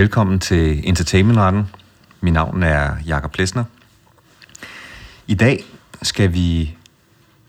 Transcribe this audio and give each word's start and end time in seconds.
Velkommen 0.00 0.38
til 0.38 0.88
Entertainmentretten. 0.88 1.68
Mit 2.20 2.32
navn 2.32 2.62
er 2.62 2.96
Jakob 3.06 3.32
Plesner. 3.32 3.64
I 5.26 5.34
dag 5.34 5.64
skal 6.02 6.32
vi 6.32 6.76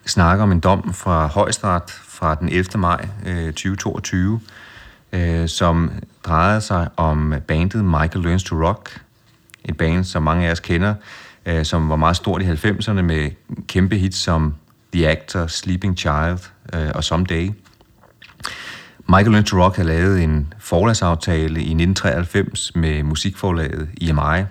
snakke 0.05 0.43
om 0.43 0.51
en 0.51 0.59
dom 0.59 0.93
fra 0.93 1.27
Højesteret 1.27 1.83
fra 1.89 2.35
den 2.35 2.49
11. 2.49 2.65
maj 2.75 3.07
øh, 3.25 3.45
2022, 3.45 4.39
øh, 5.13 5.47
som 5.47 5.91
drejede 6.25 6.61
sig 6.61 6.89
om 6.97 7.33
bandet 7.47 7.85
Michael 7.85 8.23
Learns 8.23 8.43
to 8.43 8.67
Rock. 8.67 9.01
Et 9.65 9.77
band, 9.77 10.03
som 10.03 10.23
mange 10.23 10.47
af 10.47 10.51
os 10.51 10.59
kender, 10.59 10.93
øh, 11.45 11.65
som 11.65 11.89
var 11.89 11.95
meget 11.95 12.15
stort 12.15 12.41
i 12.41 12.45
90'erne 12.45 13.01
med 13.01 13.29
kæmpe 13.67 13.97
hits 13.97 14.17
som 14.17 14.55
The 14.93 15.09
Actor, 15.09 15.47
Sleeping 15.47 15.97
Child 15.97 16.39
og 16.95 17.03
Someday. 17.03 17.51
Michael 19.11 19.31
Lynch 19.31 19.55
Rock 19.55 19.75
havde 19.75 19.87
lavet 19.87 20.23
en 20.23 20.53
forlagsaftale 20.59 21.59
i 21.59 21.71
1993 21.73 22.75
med 22.75 23.03
musikforlaget 23.03 23.89
EMI. 24.01 24.45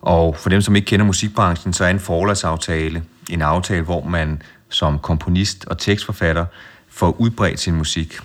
Og 0.00 0.36
for 0.36 0.50
dem, 0.50 0.60
som 0.60 0.76
ikke 0.76 0.86
kender 0.86 1.06
musikbranchen, 1.06 1.72
så 1.72 1.84
er 1.84 1.88
en 1.88 2.00
forlagsaftale 2.00 3.02
en 3.30 3.42
aftale, 3.42 3.82
hvor 3.82 4.04
man 4.04 4.42
som 4.68 4.98
komponist 4.98 5.64
og 5.64 5.78
tekstforfatter 5.78 6.46
får 6.88 7.20
udbredt 7.20 7.60
sin 7.60 7.74
musik. 7.74 8.18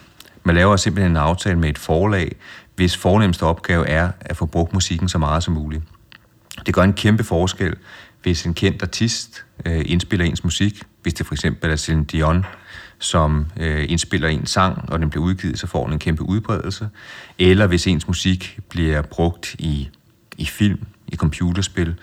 Man 0.43 0.55
laver 0.55 0.75
simpelthen 0.75 1.11
en 1.11 1.17
aftale 1.17 1.59
med 1.59 1.69
et 1.69 1.77
forlag, 1.77 2.35
hvis 2.75 2.97
fornemmeste 2.97 3.43
opgave 3.43 3.87
er 3.87 4.11
at 4.19 4.37
få 4.37 4.45
brugt 4.45 4.73
musikken 4.73 5.09
så 5.09 5.17
meget 5.17 5.43
som 5.43 5.53
muligt. 5.53 5.83
Det 6.65 6.73
gør 6.73 6.83
en 6.83 6.93
kæmpe 6.93 7.23
forskel, 7.23 7.75
hvis 8.21 8.45
en 8.45 8.53
kendt 8.53 8.83
artist 8.83 9.45
øh, 9.65 9.81
indspiller 9.85 10.25
ens 10.25 10.43
musik. 10.43 10.83
Hvis 11.01 11.13
det 11.13 11.25
for 11.25 11.33
eksempel 11.33 11.71
er 11.71 11.75
Celine 11.75 12.05
Dion, 12.05 12.45
som 12.99 13.45
øh, 13.59 13.85
indspiller 13.89 14.27
en 14.27 14.45
sang, 14.45 14.89
og 14.89 14.99
den 14.99 15.09
bliver 15.09 15.23
udgivet, 15.23 15.59
så 15.59 15.67
får 15.67 15.83
den 15.83 15.93
en 15.93 15.99
kæmpe 15.99 16.23
udbredelse. 16.23 16.89
Eller 17.39 17.67
hvis 17.67 17.87
ens 17.87 18.07
musik 18.07 18.59
bliver 18.69 19.01
brugt 19.01 19.55
i, 19.59 19.89
i 20.37 20.45
film, 20.45 20.79
i 21.07 21.15
computerspil, 21.15 21.95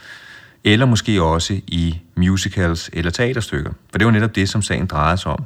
eller 0.65 0.87
måske 0.87 1.23
også 1.23 1.61
i 1.67 2.01
musicals 2.17 2.91
eller 2.93 3.11
teaterstykker. 3.11 3.73
For 3.91 3.99
det 3.99 4.05
var 4.07 4.13
netop 4.13 4.35
det, 4.35 4.49
som 4.49 4.63
sagen 4.63 4.87
drejer 4.87 5.17
sig 5.17 5.33
om. 5.33 5.45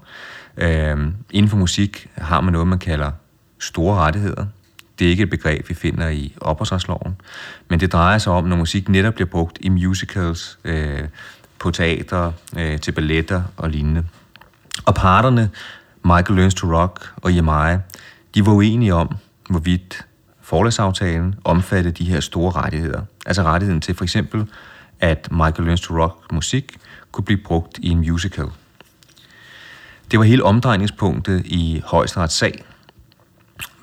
Øh, 0.56 1.12
inden 1.30 1.48
for 1.48 1.56
musik 1.56 2.08
har 2.14 2.40
man 2.40 2.52
noget, 2.52 2.68
man 2.68 2.78
kalder 2.78 3.10
store 3.58 3.96
rettigheder. 3.96 4.46
Det 4.98 5.06
er 5.06 5.10
ikke 5.10 5.22
et 5.22 5.30
begreb, 5.30 5.68
vi 5.68 5.74
finder 5.74 6.08
i 6.08 6.34
ophavsretsloven, 6.40 7.16
men 7.68 7.80
det 7.80 7.92
drejer 7.92 8.18
sig 8.18 8.32
om, 8.32 8.44
når 8.44 8.56
musik 8.56 8.88
netop 8.88 9.14
bliver 9.14 9.28
brugt 9.28 9.58
i 9.60 9.68
musicals, 9.68 10.58
øh, 10.64 11.04
på 11.58 11.70
teater, 11.70 12.32
øh, 12.58 12.80
til 12.80 12.92
balletter 12.92 13.42
og 13.56 13.70
lignende. 13.70 14.04
Og 14.88 14.94
parterne, 14.94 15.50
Michael 16.04 16.36
Learns 16.36 16.54
to 16.54 16.66
Rock 16.76 17.12
og 17.16 17.32
EMI, 17.32 17.78
de 18.34 18.46
var 18.46 18.52
uenige 18.52 18.94
om, 18.94 19.16
hvorvidt 19.50 20.06
forlagsaftalen 20.42 21.34
omfattede 21.44 21.94
de 21.94 22.04
her 22.04 22.20
store 22.20 22.52
rettigheder. 22.52 23.02
Altså 23.26 23.42
rettigheden 23.42 23.80
til 23.80 23.94
for 23.94 24.04
eksempel, 24.04 24.46
at 25.00 25.28
Michael 25.30 25.64
Learns 25.64 25.80
to 25.80 26.02
Rock 26.02 26.32
musik 26.32 26.76
kunne 27.12 27.24
blive 27.24 27.40
brugt 27.44 27.78
i 27.78 27.88
en 27.88 27.98
musical. 27.98 28.44
Det 30.10 30.18
var 30.18 30.24
hele 30.24 30.44
omdrejningspunktet 30.44 31.46
i 31.46 31.82
højesterets 31.86 32.34
sag. 32.34 32.64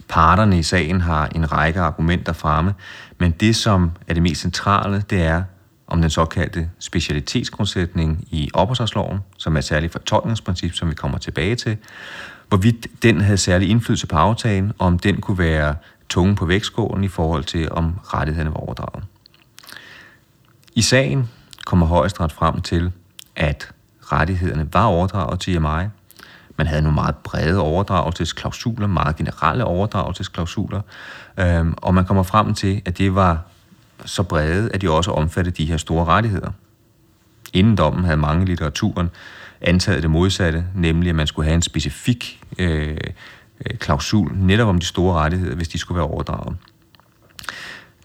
Parterne 0.08 0.60
i 0.60 0.64
sagen 0.64 1.02
har 1.02 1.28
en 1.28 1.52
række 1.52 1.80
argumenter 1.80 2.34
fremme, 2.34 2.74
men 3.18 3.32
det, 3.32 3.56
som 3.56 3.92
er 4.08 4.14
det 4.14 4.24
mest 4.24 4.42
centrale, 4.42 5.04
det 5.10 5.22
er, 5.22 5.44
om 5.88 6.02
den 6.02 6.10
såkaldte 6.10 6.70
specialitetsgrundsætning 6.80 8.28
i 8.32 8.50
opholdsloven, 8.54 9.20
som 9.38 9.56
er 9.56 9.58
et 9.58 9.64
særligt 9.64 9.92
fortolkningsprincip, 9.92 10.74
som 10.74 10.90
vi 10.90 10.96
kommer 10.96 11.18
tilbage 11.18 11.56
til, 11.56 11.78
hvorvidt 12.50 12.88
den 13.04 13.22
havde 13.22 13.38
særlig 13.38 13.70
indflydelse 13.70 14.08
på 14.08 14.16
aftalen, 14.16 14.72
og 14.78 14.88
om 14.88 15.00
den 15.00 15.22
kunne 15.22 15.38
være 15.38 15.76
tunge 16.10 16.36
på 16.36 16.46
vægtskålen 16.46 17.04
i 17.04 17.08
forhold 17.08 17.44
til, 17.44 17.72
om 17.72 18.00
rettighederne 18.04 18.54
var 18.54 18.60
overdraget. 18.60 19.04
I 20.76 20.82
sagen 20.82 21.30
kommer 21.66 21.86
højesteret 21.86 22.32
frem 22.32 22.62
til, 22.62 22.92
at 23.36 23.72
rettighederne 24.02 24.74
var 24.74 24.86
overdraget 24.86 25.40
til 25.40 25.56
EMI. 25.56 25.90
Man 26.58 26.68
havde 26.68 26.82
nogle 26.82 26.96
meget 26.96 27.16
brede 27.16 27.60
overdragelsesklausuler, 27.60 28.88
meget 28.88 29.16
generelle 29.16 29.66
overdragelsesklausuler, 29.66 30.82
øhm, 31.40 31.74
og 31.78 31.94
man 31.94 32.06
kommer 32.06 32.24
frem 32.24 32.54
til, 32.54 32.82
at 32.86 32.98
det 32.98 33.16
var 33.16 33.44
så 34.06 34.24
brede, 34.24 34.70
at 34.74 34.82
de 34.82 34.92
også 34.92 35.12
omfattede 35.12 35.56
de 35.56 35.66
her 35.66 35.78
store 35.78 36.06
rettigheder. 36.06 36.52
Inden 37.54 37.76
dommen 37.76 38.04
havde 38.04 38.18
mange 38.18 38.44
i 38.44 38.46
litteraturen 38.46 39.10
antaget 39.62 40.02
det 40.02 40.12
modsatte, 40.12 40.66
nemlig 40.76 41.10
at 41.10 41.16
man 41.16 41.28
skulle 41.28 41.46
have 41.46 41.56
en 41.56 41.62
specifik 41.62 42.44
øh, 42.58 42.98
øh 43.66 43.78
klausul 43.80 44.32
netop 44.36 44.68
om 44.68 44.80
de 44.80 44.86
store 44.86 45.14
rettigheder, 45.14 45.56
hvis 45.56 45.68
de 45.68 45.78
skulle 45.78 45.96
være 45.96 46.08
overdraget. 46.08 46.58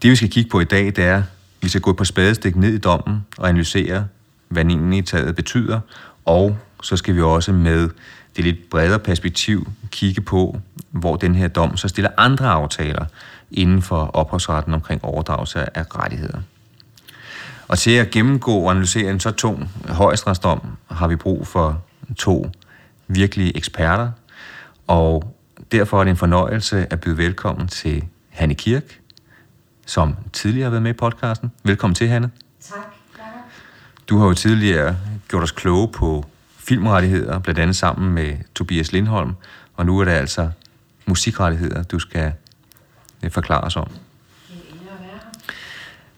Det 0.03 0.11
vi 0.11 0.17
skal 0.17 0.31
kigge 0.31 0.51
på 0.51 0.61
i 0.61 0.65
dag, 0.65 0.87
det 0.87 0.99
er, 0.99 1.23
vi 1.63 1.69
skal 1.69 1.81
gå 1.81 1.93
på 1.93 2.05
spadestik 2.05 2.57
ned 2.57 2.73
i 2.73 2.79
dommen 2.79 3.27
og 3.39 3.49
analysere, 3.49 4.07
hvad 4.49 4.65
den 4.65 4.71
egentlig 4.71 5.07
taget 5.07 5.37
betyder, 5.37 5.81
og 6.25 6.59
så 6.83 6.97
skal 6.97 7.15
vi 7.15 7.21
også 7.21 7.53
med 7.53 7.89
det 8.37 8.45
lidt 8.45 8.71
bredere 8.71 8.99
perspektiv 8.99 9.71
kigge 9.91 10.21
på, 10.21 10.61
hvor 10.91 11.17
den 11.17 11.35
her 11.35 11.49
dom 11.49 11.77
så 11.77 11.89
stiller 11.89 12.11
andre 12.17 12.49
aftaler 12.49 13.05
inden 13.51 13.83
for 13.83 14.11
ophavsretten 14.17 14.75
omkring 14.75 15.05
overdragelse 15.05 15.79
af 15.79 15.97
rettigheder. 15.97 16.41
Og 17.69 17.79
til 17.79 17.91
at 17.91 18.11
gennemgå 18.11 18.59
og 18.59 18.71
analysere 18.71 19.11
en 19.11 19.21
så 19.21 19.31
tung 19.31 19.71
højesteretsdom, 19.89 20.77
har 20.91 21.09
vi 21.09 21.17
brug 21.17 21.47
for 21.47 21.83
to 22.17 22.51
virkelige 23.09 23.57
eksperter, 23.57 24.11
og 24.87 25.37
derfor 25.73 26.01
er 26.01 26.05
det 26.05 26.11
en 26.11 26.17
fornøjelse 26.17 26.87
at 26.93 27.01
byde 27.01 27.17
velkommen 27.19 27.69
til 27.69 28.05
Hanne 28.29 28.55
Kirk, 28.55 29.01
som 29.87 30.17
tidligere 30.33 30.65
har 30.65 30.71
været 30.71 30.83
med 30.83 30.91
i 30.91 30.95
podcasten. 30.95 31.53
Velkommen 31.63 31.95
til, 31.95 32.09
Hanne. 32.09 32.31
Tak. 32.61 32.79
Du 34.09 34.19
har 34.19 34.27
jo 34.27 34.35
tidligere 34.35 34.97
gjort 35.29 35.43
os 35.43 35.51
kloge 35.51 35.89
på 35.89 36.27
filmrettigheder, 36.59 37.39
blandt 37.39 37.61
andet 37.61 37.77
sammen 37.77 38.13
med 38.15 38.37
Tobias 38.55 38.93
Lindholm, 38.93 39.33
og 39.77 39.87
nu 39.87 39.99
er 39.99 40.05
det 40.05 40.13
altså 40.13 40.51
musikrettigheder, 41.07 41.83
du 41.83 41.99
skal 41.99 42.33
øh, 43.25 43.31
forklare 43.31 43.61
os 43.61 43.77
om. 43.77 43.91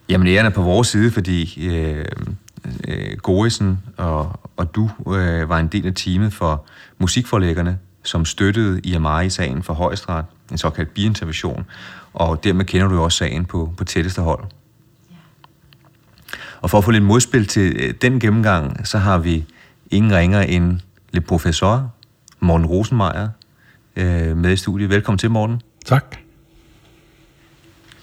Jamen, 0.08 0.26
æren 0.26 0.46
er 0.46 0.50
på 0.50 0.62
vores 0.62 0.88
side, 0.88 1.10
fordi 1.10 1.68
øh, 1.68 2.04
øh, 2.88 3.16
Gorisen 3.16 3.78
og, 3.96 4.40
og 4.56 4.74
du 4.74 4.90
øh, 5.06 5.48
var 5.48 5.58
en 5.58 5.68
del 5.68 5.86
af 5.86 5.92
teamet 5.94 6.32
for 6.32 6.64
musikforlæggerne, 6.98 7.78
som 8.02 8.24
støttede 8.24 8.80
IMI 8.80 9.26
i 9.26 9.30
sagen 9.30 9.62
for 9.62 9.74
Højesteret, 9.74 10.24
en 10.50 10.58
såkaldt 10.58 10.94
biintervention, 10.94 11.66
og 12.12 12.44
dermed 12.44 12.64
kender 12.64 12.88
du 12.88 12.94
jo 12.94 13.02
også 13.02 13.18
sagen 13.18 13.44
på, 13.44 13.74
på 13.76 13.84
tætteste 13.84 14.22
hold. 14.22 14.44
Ja. 15.10 15.16
Og 16.60 16.70
for 16.70 16.78
at 16.78 16.84
få 16.84 16.90
lidt 16.90 17.04
modspil 17.04 17.46
til 17.46 17.76
øh, 17.76 17.94
den 18.02 18.20
gennemgang, 18.20 18.86
så 18.86 18.98
har 18.98 19.18
vi 19.18 19.44
ingen 19.90 20.12
ringer 20.12 20.40
end 20.40 20.80
le 21.12 21.20
professor 21.20 21.92
Morten 22.40 22.66
Rosenmeier 22.66 23.28
øh, 23.96 24.36
med 24.36 24.52
i 24.52 24.56
studiet. 24.56 24.90
Velkommen 24.90 25.18
til, 25.18 25.30
Morten. 25.30 25.60
Tak. 25.84 26.21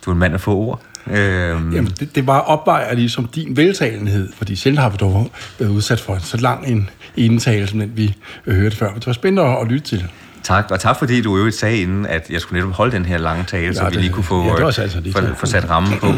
Du 0.06 0.10
er 0.10 0.14
en 0.14 0.20
mand 0.20 0.34
af 0.34 0.42
få 0.42 0.56
ord. 0.56 0.82
Øhm. 1.08 1.74
Jamen, 1.74 1.92
det, 2.00 2.16
det 2.16 2.28
var 2.28 2.40
opvejer 2.40 2.96
ligesom 2.96 3.28
din 3.28 3.58
veltalenhed, 3.58 4.30
fordi 4.38 4.56
selv 4.56 4.78
har 4.80 4.90
vi 4.90 4.98
dog 4.98 5.32
været 5.60 5.70
udsat 5.70 6.00
for 6.00 6.16
en 6.16 6.22
så 6.22 6.38
lang 6.38 6.68
en 6.68 6.90
indtale, 7.16 7.68
som 7.68 7.80
den 7.80 7.92
vi 7.96 8.16
hørte 8.46 8.76
før. 8.76 8.90
Men 8.90 9.00
det 9.00 9.08
var 9.08 9.14
spændende 9.14 9.58
at 9.58 9.68
lytte 9.68 9.88
til. 9.88 10.06
Tak, 10.44 10.72
og 10.72 10.80
tak 10.80 11.00
fordi 11.00 11.22
du 11.22 11.38
jo 11.38 11.52
sagde 11.52 11.82
inden, 11.82 12.06
at 12.06 12.30
jeg 12.30 12.42
skulle 12.42 12.60
netop 12.60 12.76
holde 12.76 12.92
den 12.92 13.06
her 13.06 13.18
lange 13.18 13.44
tale, 13.44 13.66
ja, 13.66 13.74
så 13.74 13.90
vi 13.90 13.96
lige 13.96 14.14
kunne 14.14 14.24
få, 14.24 14.44
ja, 14.44 14.66
altså 14.66 15.02
få, 15.16 15.36
få 15.36 15.46
sat 15.46 15.70
rammen 15.70 16.00
på. 16.00 16.08
uh, 16.08 16.14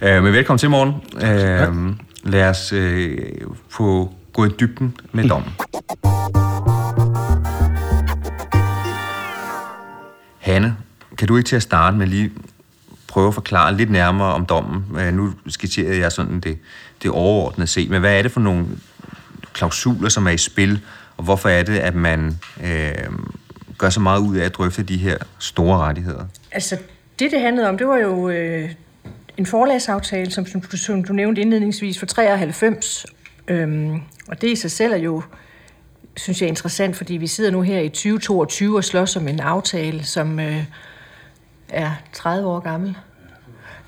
men 0.00 0.32
velkommen 0.32 0.58
til 0.58 0.70
morgen. 0.70 0.94
Uh, 1.14 1.96
lad 2.32 2.48
os 2.48 2.72
uh, 2.72 3.56
få 3.70 4.14
gå 4.32 4.44
i 4.44 4.48
dybden 4.60 4.94
med 5.12 5.28
dommen. 5.28 5.50
Hanne, 10.38 10.76
kan 11.18 11.28
du 11.28 11.36
ikke 11.36 11.48
til 11.48 11.56
at 11.56 11.62
starte 11.62 11.96
med 11.96 12.06
lige 12.06 12.30
prøve 13.14 13.28
at 13.28 13.34
forklare 13.34 13.74
lidt 13.74 13.90
nærmere 13.90 14.34
om 14.34 14.46
dommen? 14.46 14.84
Øh, 14.98 15.14
nu 15.14 15.32
skitserer 15.48 15.94
jeg 15.94 16.12
sådan 16.12 16.40
det, 16.40 16.58
det 17.02 17.10
overordnede 17.10 17.66
set, 17.66 17.90
men 17.90 18.00
hvad 18.00 18.18
er 18.18 18.22
det 18.22 18.32
for 18.32 18.40
nogle 18.40 18.66
klausuler, 19.52 20.08
som 20.08 20.26
er 20.26 20.30
i 20.30 20.38
spil, 20.38 20.80
og 21.16 21.24
hvorfor 21.24 21.48
er 21.48 21.62
det, 21.62 21.78
at 21.78 21.94
man 21.94 22.38
øh, 22.64 22.92
gør 23.78 23.90
så 23.90 24.00
meget 24.00 24.20
ud 24.20 24.36
af 24.36 24.44
at 24.44 24.54
drøfte 24.54 24.82
de 24.82 24.96
her 24.96 25.16
store 25.38 25.78
rettigheder? 25.78 26.24
Altså, 26.52 26.76
det 27.18 27.30
det 27.30 27.40
handlede 27.40 27.68
om, 27.68 27.78
det 27.78 27.86
var 27.86 27.96
jo 27.96 28.28
øh, 28.28 28.70
en 29.36 29.46
forlagsaftale, 29.46 30.30
som, 30.30 30.46
som, 30.46 30.60
du, 30.60 30.76
som 30.76 31.04
du 31.04 31.12
nævnte 31.12 31.40
indledningsvis, 31.40 31.98
for 31.98 32.06
93. 32.06 33.06
Øhm, 33.48 34.00
og 34.28 34.40
det 34.40 34.48
i 34.48 34.56
sig 34.56 34.70
selv 34.70 34.92
er 34.92 34.96
jo, 34.96 35.22
synes 36.16 36.40
jeg, 36.40 36.48
interessant, 36.48 36.96
fordi 36.96 37.14
vi 37.14 37.26
sidder 37.26 37.50
nu 37.50 37.62
her 37.62 37.80
i 37.80 37.88
2022 37.88 38.76
og 38.76 38.84
slås 38.84 39.16
om 39.16 39.28
en 39.28 39.40
aftale, 39.40 40.04
som 40.04 40.40
øh, 40.40 40.64
er 41.74 41.90
30 42.12 42.48
år 42.48 42.60
gammel. 42.60 42.96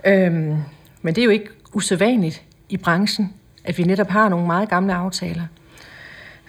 Øhm, 0.06 0.56
men 1.02 1.14
det 1.14 1.18
er 1.18 1.24
jo 1.24 1.30
ikke 1.30 1.48
usædvanligt 1.74 2.42
i 2.68 2.76
branchen, 2.76 3.34
at 3.64 3.78
vi 3.78 3.82
netop 3.82 4.08
har 4.08 4.28
nogle 4.28 4.46
meget 4.46 4.68
gamle 4.68 4.94
aftaler. 4.94 5.42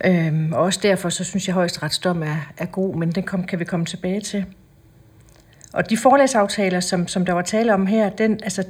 Øhm, 0.05 0.53
og 0.53 0.59
også 0.59 0.79
derfor, 0.83 1.09
så 1.09 1.23
synes 1.23 1.47
jeg, 1.47 1.53
at 1.53 1.55
højesteretsdom 1.55 2.23
er, 2.23 2.37
er 2.57 2.65
god, 2.65 2.95
men 2.95 3.11
den 3.11 3.23
kom, 3.23 3.43
kan 3.43 3.59
vi 3.59 3.65
komme 3.65 3.85
tilbage 3.85 4.21
til. 4.21 4.45
Og 5.73 5.89
de 5.89 5.97
forlægsaftaler, 5.97 6.79
som, 6.79 7.07
som 7.07 7.25
der 7.25 7.33
var 7.33 7.41
tale 7.41 7.73
om 7.73 7.85
her, 7.85 8.09
den, 8.09 8.39
altså, 8.43 8.63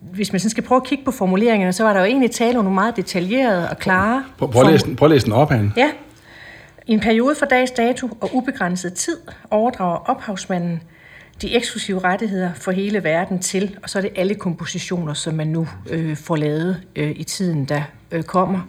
hvis 0.00 0.32
man 0.32 0.40
sådan 0.40 0.50
skal 0.50 0.64
prøve 0.64 0.76
at 0.76 0.84
kigge 0.86 1.04
på 1.04 1.10
formuleringerne, 1.10 1.72
så 1.72 1.84
var 1.84 1.92
der 1.92 2.00
jo 2.00 2.06
egentlig 2.06 2.30
tale 2.30 2.58
om 2.58 2.64
nogle 2.64 2.74
meget 2.74 2.96
detaljerede 2.96 3.70
og 3.70 3.78
klare... 3.78 4.24
Prøv, 4.38 4.52
prøv, 4.52 4.64
den, 4.64 4.96
prøv 4.96 5.06
at 5.06 5.10
læse 5.10 5.24
den 5.24 5.32
op, 5.32 5.50
han. 5.50 5.72
Ja. 5.76 5.90
I 6.86 6.92
en 6.92 7.00
periode 7.00 7.34
fra 7.34 7.46
dags 7.46 7.70
dato 7.70 8.08
og 8.20 8.30
ubegrænset 8.32 8.94
tid 8.94 9.16
overdrager 9.50 10.10
ophavsmanden 10.10 10.82
de 11.42 11.56
eksklusive 11.56 11.98
rettigheder 11.98 12.54
for 12.54 12.72
hele 12.72 13.04
verden 13.04 13.38
til, 13.38 13.78
og 13.82 13.90
så 13.90 13.98
er 13.98 14.02
det 14.02 14.10
alle 14.16 14.34
kompositioner, 14.34 15.14
som 15.14 15.34
man 15.34 15.46
nu 15.46 15.68
øh, 15.90 16.16
får 16.16 16.36
lavet 16.36 16.82
øh, 16.96 17.12
i 17.16 17.24
tiden, 17.24 17.64
der 17.64 17.82
øh, 18.10 18.22
kommer. 18.22 18.60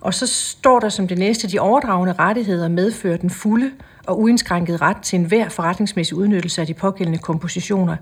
Og 0.00 0.14
så 0.14 0.26
står 0.26 0.80
der 0.80 0.88
som 0.88 1.08
det 1.08 1.18
næste, 1.18 1.48
de 1.48 1.58
overdragende 1.58 2.12
rettigheder 2.12 2.68
medfører 2.68 3.16
den 3.16 3.30
fulde 3.30 3.70
og 4.06 4.20
uindskrænkede 4.20 4.76
ret 4.76 4.96
til 5.02 5.18
enhver 5.18 5.48
forretningsmæssig 5.48 6.16
udnyttelse 6.16 6.60
af 6.60 6.66
de 6.66 6.74
pågældende 6.74 7.18
kompositioner. 7.18 7.96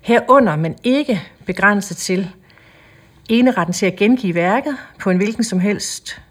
Herunder, 0.00 0.56
men 0.56 0.74
ikke 0.84 1.22
begrænset 1.44 1.96
til 1.96 2.30
ene 3.28 3.50
retten 3.50 3.72
til 3.72 3.86
at 3.86 3.96
gengive 3.96 4.34
værket 4.34 4.76
på 5.00 5.10
en 5.10 5.16
hvilken 5.16 5.44
som 5.44 5.60
helst 5.60 6.22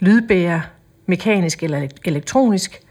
lydbærer, 0.00 0.60
mekanisk 1.06 1.62
eller 1.62 1.88
elektronisk, 2.04 2.83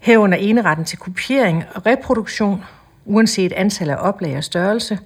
herunder 0.00 0.38
eneretten 0.38 0.84
til 0.84 0.98
kopiering 0.98 1.64
og 1.74 1.86
reproduktion, 1.86 2.64
uanset 3.04 3.52
antal 3.52 3.90
af 3.90 3.96
oplag 3.98 4.36
og 4.36 4.44
størrelse, 4.44 4.98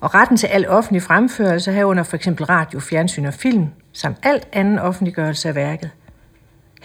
og 0.00 0.14
retten 0.14 0.36
til 0.36 0.46
al 0.46 0.68
offentlig 0.68 1.02
fremførelse 1.02 1.72
herunder 1.72 2.02
for 2.02 2.16
eksempel 2.16 2.46
radio, 2.46 2.80
fjernsyn 2.80 3.24
og 3.24 3.34
film, 3.34 3.66
samt 3.92 4.18
alt 4.22 4.48
anden 4.52 4.78
offentliggørelse 4.78 5.48
af 5.48 5.54
værket– 5.54 5.90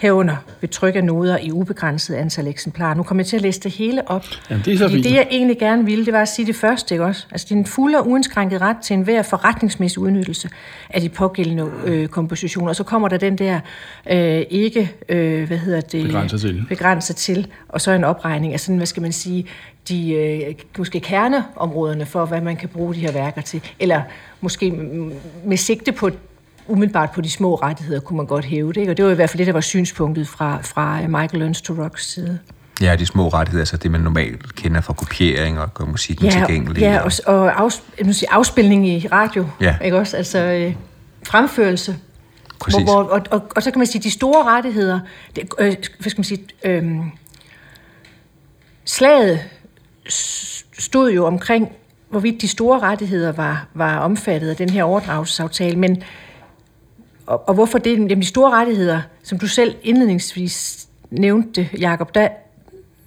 herunder 0.00 0.36
ved 0.60 0.68
tryk 0.68 0.96
af 0.96 1.04
noder 1.04 1.38
i 1.38 1.52
ubegrænset 1.52 2.14
antal 2.14 2.46
eksemplarer. 2.46 2.94
Nu 2.94 3.02
kommer 3.02 3.22
jeg 3.22 3.26
til 3.26 3.36
at 3.36 3.42
læse 3.42 3.60
det 3.60 3.72
hele 3.72 4.10
op. 4.10 4.24
Jamen, 4.50 4.64
det 4.64 4.74
er 4.74 4.78
så 4.78 4.88
fint. 4.88 5.04
det, 5.04 5.14
jeg 5.14 5.26
egentlig 5.30 5.58
gerne 5.58 5.84
ville, 5.84 6.04
det 6.04 6.12
var 6.12 6.22
at 6.22 6.28
sige 6.28 6.46
det 6.46 6.56
første, 6.56 6.94
ikke 6.94 7.04
også? 7.04 7.26
Altså, 7.30 7.46
det 7.48 7.54
er 7.54 7.58
en 7.58 7.66
fuld 7.66 7.94
og 7.94 8.08
uindskrænket 8.08 8.60
ret 8.60 8.76
til 8.82 8.94
enhver 8.94 9.22
forretningsmæssig 9.22 9.98
udnyttelse 9.98 10.48
af 10.90 11.00
de 11.00 11.08
pågældende 11.08 11.70
øh, 11.84 12.08
kompositioner. 12.08 12.68
Og 12.68 12.76
så 12.76 12.84
kommer 12.84 13.08
der 13.08 13.16
den 13.16 13.38
der 13.38 13.60
øh, 14.10 14.42
ikke, 14.50 14.92
øh, 15.08 15.46
hvad 15.46 15.58
hedder 15.58 15.80
det? 15.80 16.06
Begrænset 16.06 16.40
til. 16.40 16.64
Begrænset 16.68 17.16
til. 17.16 17.46
Og 17.68 17.80
så 17.80 17.90
en 17.90 18.04
opregning 18.04 18.52
af 18.52 18.60
sådan, 18.60 18.76
hvad 18.76 18.86
skal 18.86 19.02
man 19.02 19.12
sige, 19.12 19.46
de 19.88 20.12
øh, 20.12 20.54
måske 20.78 21.00
kerneområderne 21.00 22.06
for, 22.06 22.24
hvad 22.24 22.40
man 22.40 22.56
kan 22.56 22.68
bruge 22.68 22.94
de 22.94 23.00
her 23.00 23.12
værker 23.12 23.40
til. 23.40 23.62
Eller 23.78 24.02
måske 24.40 24.70
med 25.44 25.56
sigte 25.56 25.92
på 25.92 26.10
umiddelbart 26.70 27.10
på 27.10 27.20
de 27.20 27.30
små 27.30 27.54
rettigheder 27.54 28.00
kunne 28.00 28.16
man 28.16 28.26
godt 28.26 28.44
hæve 28.44 28.72
det. 28.72 28.76
Ikke? 28.76 28.92
Og 28.92 28.96
det 28.96 29.04
var 29.04 29.10
i 29.10 29.14
hvert 29.14 29.30
fald 29.30 29.38
det, 29.38 29.46
der 29.46 29.52
var 29.52 29.60
synspunktet 29.60 30.28
fra, 30.28 30.58
fra 30.62 31.00
Michael 31.00 31.38
Learns 31.38 31.62
to 31.62 31.74
Rocks 31.74 32.12
side. 32.12 32.38
Ja, 32.80 32.96
de 32.96 33.06
små 33.06 33.28
rettigheder, 33.28 33.62
altså 33.62 33.76
det, 33.76 33.90
man 33.90 34.00
normalt 34.00 34.54
kender 34.54 34.80
fra 34.80 34.92
kopiering 34.92 35.60
og 35.60 35.74
gør 35.74 35.84
musikken 35.84 36.26
ja, 36.26 36.30
tilgængelig. 36.30 36.80
Ja, 36.80 37.00
og, 37.00 37.12
og 37.26 37.60
afs, 37.60 37.82
sige, 38.12 38.32
afspilning 38.32 38.88
i 38.88 39.08
radio, 39.12 39.46
ja. 39.60 39.76
ikke 39.84 39.96
også? 39.96 40.16
Altså 40.16 40.38
øh, 40.38 40.74
fremførelse. 41.26 41.96
Præcis. 42.60 42.82
Hvor, 42.82 43.02
hvor, 43.02 43.12
og, 43.12 43.22
og, 43.30 43.42
og 43.56 43.62
så 43.62 43.70
kan 43.70 43.78
man 43.78 43.86
sige, 43.86 44.02
de 44.02 44.10
store 44.10 44.44
rettigheder, 44.44 45.00
det, 45.36 45.48
øh, 45.58 45.76
hvad 45.98 46.10
skal 46.10 46.18
man 46.18 46.24
sige, 46.24 46.44
øh, 46.64 46.84
slaget 48.84 49.40
stod 50.78 51.12
jo 51.12 51.26
omkring, 51.26 51.72
hvorvidt 52.10 52.42
de 52.42 52.48
store 52.48 52.80
rettigheder 52.80 53.32
var, 53.32 53.66
var 53.74 53.98
omfattet 53.98 54.50
af 54.50 54.56
den 54.56 54.70
her 54.70 54.84
overdragelsesaftale, 54.84 55.76
men 55.78 56.02
og, 57.30 57.48
og 57.48 57.54
hvorfor 57.54 57.78
det? 57.78 57.92
Jamen, 57.92 58.20
de 58.20 58.26
store 58.26 58.50
rettigheder, 58.50 59.00
som 59.22 59.38
du 59.38 59.46
selv 59.46 59.74
indledningsvis 59.82 60.86
nævnte, 61.10 61.68
Jacob, 61.80 62.14
der, 62.14 62.28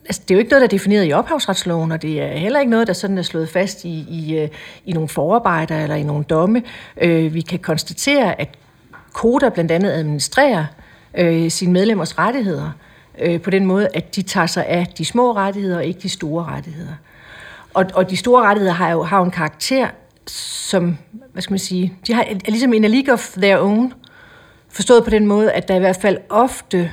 altså, 0.05 0.21
det 0.21 0.31
er 0.31 0.35
jo 0.35 0.39
ikke 0.39 0.49
noget, 0.49 0.61
der 0.61 0.67
er 0.67 0.77
defineret 0.77 1.09
i 1.09 1.13
ophavsretsloven, 1.13 1.91
og 1.91 2.01
det 2.01 2.21
er 2.21 2.27
heller 2.27 2.59
ikke 2.59 2.69
noget, 2.69 2.87
der 2.87 2.93
sådan 2.93 3.17
er 3.17 3.21
slået 3.21 3.49
fast 3.49 3.85
i, 3.85 4.05
i, 4.09 4.37
øh, 4.37 4.49
i 4.85 4.91
nogle 4.91 5.09
forarbejder 5.09 5.83
eller 5.83 5.95
i 5.95 6.03
nogle 6.03 6.23
domme. 6.23 6.63
Øh, 7.01 7.33
vi 7.33 7.41
kan 7.41 7.59
konstatere, 7.59 8.41
at 8.41 8.49
Koda 9.13 9.49
blandt 9.49 9.71
andet 9.71 9.91
administrerer 9.91 10.65
øh, 11.17 11.51
sine 11.51 11.73
medlemmers 11.73 12.17
rettigheder 12.17 12.71
øh, 13.19 13.41
på 13.41 13.49
den 13.49 13.65
måde, 13.65 13.87
at 13.93 14.15
de 14.15 14.21
tager 14.21 14.47
sig 14.47 14.65
af 14.65 14.87
de 14.97 15.05
små 15.05 15.31
rettigheder 15.31 15.77
og 15.77 15.85
ikke 15.85 15.99
de 15.99 16.09
store 16.09 16.45
rettigheder. 16.45 16.93
Og, 17.73 17.85
og 17.93 18.09
de 18.09 18.17
store 18.17 18.43
rettigheder 18.43 18.73
har 18.73 18.91
jo, 18.91 19.03
har 19.03 19.17
jo 19.17 19.23
en 19.23 19.31
karakter, 19.31 19.87
som, 20.27 20.97
hvad 21.33 21.41
skal 21.41 21.53
man 21.53 21.59
sige, 21.59 21.93
de 22.07 22.13
har, 22.13 22.23
er 22.23 22.51
ligesom 22.51 22.73
en 22.73 22.83
a 22.83 22.87
league 22.87 23.13
of 23.13 23.33
their 23.37 23.57
own, 23.57 23.93
Forstået 24.73 25.03
på 25.03 25.09
den 25.09 25.27
måde, 25.27 25.51
at 25.51 25.67
der 25.67 25.75
i 25.75 25.79
hvert 25.79 25.97
fald 26.01 26.17
ofte 26.29 26.91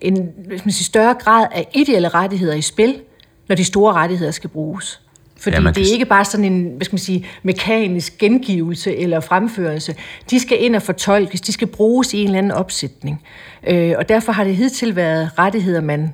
en 0.00 0.28
hvis 0.46 0.64
man 0.64 0.72
siger, 0.72 0.84
større 0.84 1.14
grad 1.14 1.46
af 1.52 1.68
ideelle 1.74 2.08
rettigheder 2.08 2.54
i 2.54 2.62
spil, 2.62 3.00
når 3.48 3.56
de 3.56 3.64
store 3.64 3.92
rettigheder 3.92 4.32
skal 4.32 4.50
bruges. 4.50 5.00
Fordi 5.36 5.56
ja, 5.62 5.70
det 5.70 5.88
er 5.88 5.92
ikke 5.92 6.04
bare 6.04 6.24
sådan 6.24 6.52
en 6.52 6.72
hvad 6.76 6.84
skal 6.84 6.94
man 6.94 6.98
sige, 6.98 7.26
mekanisk 7.42 8.18
gengivelse 8.18 8.96
eller 8.96 9.20
fremførelse. 9.20 9.94
De 10.30 10.40
skal 10.40 10.64
ind 10.64 10.76
og 10.76 10.82
fortolkes, 10.82 11.40
de 11.40 11.52
skal 11.52 11.66
bruges 11.66 12.14
i 12.14 12.18
en 12.18 12.26
eller 12.26 12.38
anden 12.38 12.52
opsætning. 12.52 13.22
Øh, 13.66 13.94
og 13.98 14.08
derfor 14.08 14.32
har 14.32 14.44
det 14.44 14.56
hidtil 14.56 14.96
været 14.96 15.30
rettigheder, 15.38 15.80
man 15.80 16.12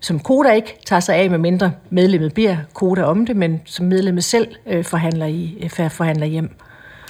som 0.00 0.20
Koda 0.20 0.52
ikke 0.52 0.78
tager 0.86 1.00
sig 1.00 1.16
af, 1.16 1.30
med 1.30 1.38
mindre 1.38 1.72
medlemmet 1.90 2.34
beder 2.34 2.56
Koda 2.74 3.02
om 3.02 3.26
det, 3.26 3.36
men 3.36 3.60
som 3.64 3.86
medlemmet 3.86 4.24
selv 4.24 4.48
øh, 4.66 4.84
forhandler, 4.84 5.26
i, 5.26 5.70
øh, 5.80 5.90
forhandler 5.90 6.26
hjem 6.26 6.50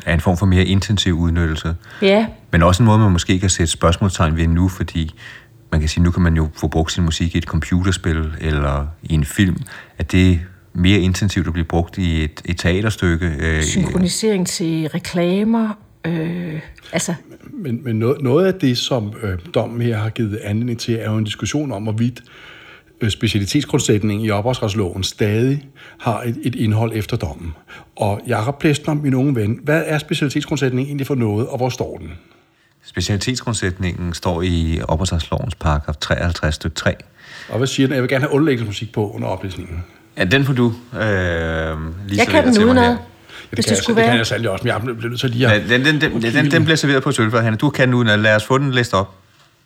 er 0.07 0.15
en 0.15 0.21
form 0.21 0.37
for 0.37 0.47
mere 0.47 0.65
intensiv 0.65 1.15
udnyttelse. 1.15 1.75
Ja. 2.03 2.27
Men 2.53 2.63
også 2.63 2.83
en 2.83 2.87
måde, 2.87 2.99
man 2.99 3.13
måske 3.13 3.39
kan 3.39 3.51
sætte 3.51 3.73
spørgsmålstegn 3.73 4.37
ved 4.37 4.47
nu, 4.47 4.69
fordi 4.69 5.15
man 5.73 5.81
kan 5.81 5.89
sige, 5.89 6.05
nu 6.05 6.11
kan 6.11 6.23
man 6.23 6.37
jo 6.37 6.49
få 6.57 6.69
brugt 6.69 6.93
sin 6.93 7.05
musik 7.05 7.35
i 7.35 7.39
et 7.39 7.45
computerspil 7.45 8.33
eller 8.41 8.87
i 9.03 9.15
en 9.15 9.25
film, 9.25 9.57
at 9.99 10.13
det 10.13 10.41
mere 10.75 10.99
intensivt 10.99 11.47
at 11.47 11.53
blive 11.53 11.65
brugt 11.65 11.99
i 11.99 12.25
et, 12.25 12.43
et 12.45 12.59
teaterstykke. 12.59 13.33
Øh, 13.39 13.63
Synkronisering 13.63 14.47
til 14.47 14.89
reklamer. 14.89 15.79
Øh, 16.05 16.61
altså. 16.93 17.15
Men, 17.53 17.85
men 17.85 17.99
noget, 17.99 18.23
noget 18.23 18.47
af 18.47 18.55
det, 18.55 18.79
som 18.79 19.13
øh, 19.23 19.39
dommen 19.55 19.83
her 19.83 19.99
har 19.99 20.11
givet 20.11 20.37
anledning 20.37 20.79
til, 20.79 20.95
er 20.95 21.11
jo 21.11 21.17
en 21.17 21.25
diskussion 21.25 21.73
om, 21.73 21.83
hvorvidt 21.83 22.21
Øh, 22.21 22.56
specialitetsgrundsætning 23.09 24.25
i 24.25 24.31
ophavsretsloven 24.31 25.03
stadig 25.03 25.69
har 25.99 26.23
et, 26.23 26.39
et 26.43 26.55
indhold 26.55 26.93
efter 26.95 27.17
dommen. 27.17 27.55
Og 27.97 28.21
Jakob 28.27 28.59
Plæstner, 28.59 28.95
min 28.95 29.15
unge 29.15 29.35
ven, 29.35 29.61
hvad 29.63 29.83
er 29.87 29.99
specialitetsgrundsætningen 29.99 30.87
egentlig 30.87 31.07
for 31.07 31.15
noget, 31.15 31.47
og 31.49 31.57
hvor 31.57 31.69
står 31.69 31.99
den? 31.99 32.13
Specialitetsgrundsætningen 32.85 34.15
står 34.15 34.43
i 34.43 34.81
ophavsretslovens 34.89 35.55
paragraf 35.55 35.97
53 35.97 36.55
stykke 36.55 36.75
3. 36.77 36.95
Og 37.49 37.59
hvad 37.59 37.67
siger 37.67 37.87
den? 37.87 37.95
Jeg 37.95 38.03
vil 38.03 38.11
gerne 38.11 38.25
have 38.25 38.33
underlægningsmusik 38.33 38.93
på 38.93 39.11
under 39.11 39.29
oplæsningen. 39.29 39.85
Ja, 40.19 40.25
den 40.25 40.45
får 40.45 40.53
du 40.53 40.67
øh, 40.67 40.73
lige 40.97 41.01
Jeg 41.01 42.27
kan 42.29 42.47
den 42.47 42.65
uden 42.65 42.75
noget. 42.75 42.89
Ja, 42.89 43.57
det, 43.57 43.65
kan, 43.65 43.77
jeg, 43.89 43.97
det 43.97 44.05
kan 44.05 44.17
jeg 44.17 44.27
særlig 44.27 44.51
også, 44.51 44.65
men 44.65 44.73
jeg 44.73 44.97
bliver 44.97 45.09
nødt 45.11 45.21
til 45.21 45.31
lige 45.31 45.49
at... 45.49 45.71
Ja, 45.71 45.77
den, 45.77 45.85
den, 45.85 46.01
den, 46.01 46.23
den, 46.23 46.51
den 46.51 46.65
bliver 46.65 46.77
serveret 46.77 47.03
på 47.03 47.13
sølvfad, 47.13 47.57
Du 47.57 47.71
kan 47.71 47.95
uden 47.95 48.21
Lad 48.21 48.37
os 48.37 48.45
få 48.45 48.59
den 48.59 48.71
læst 48.71 48.95
op. 48.95 49.15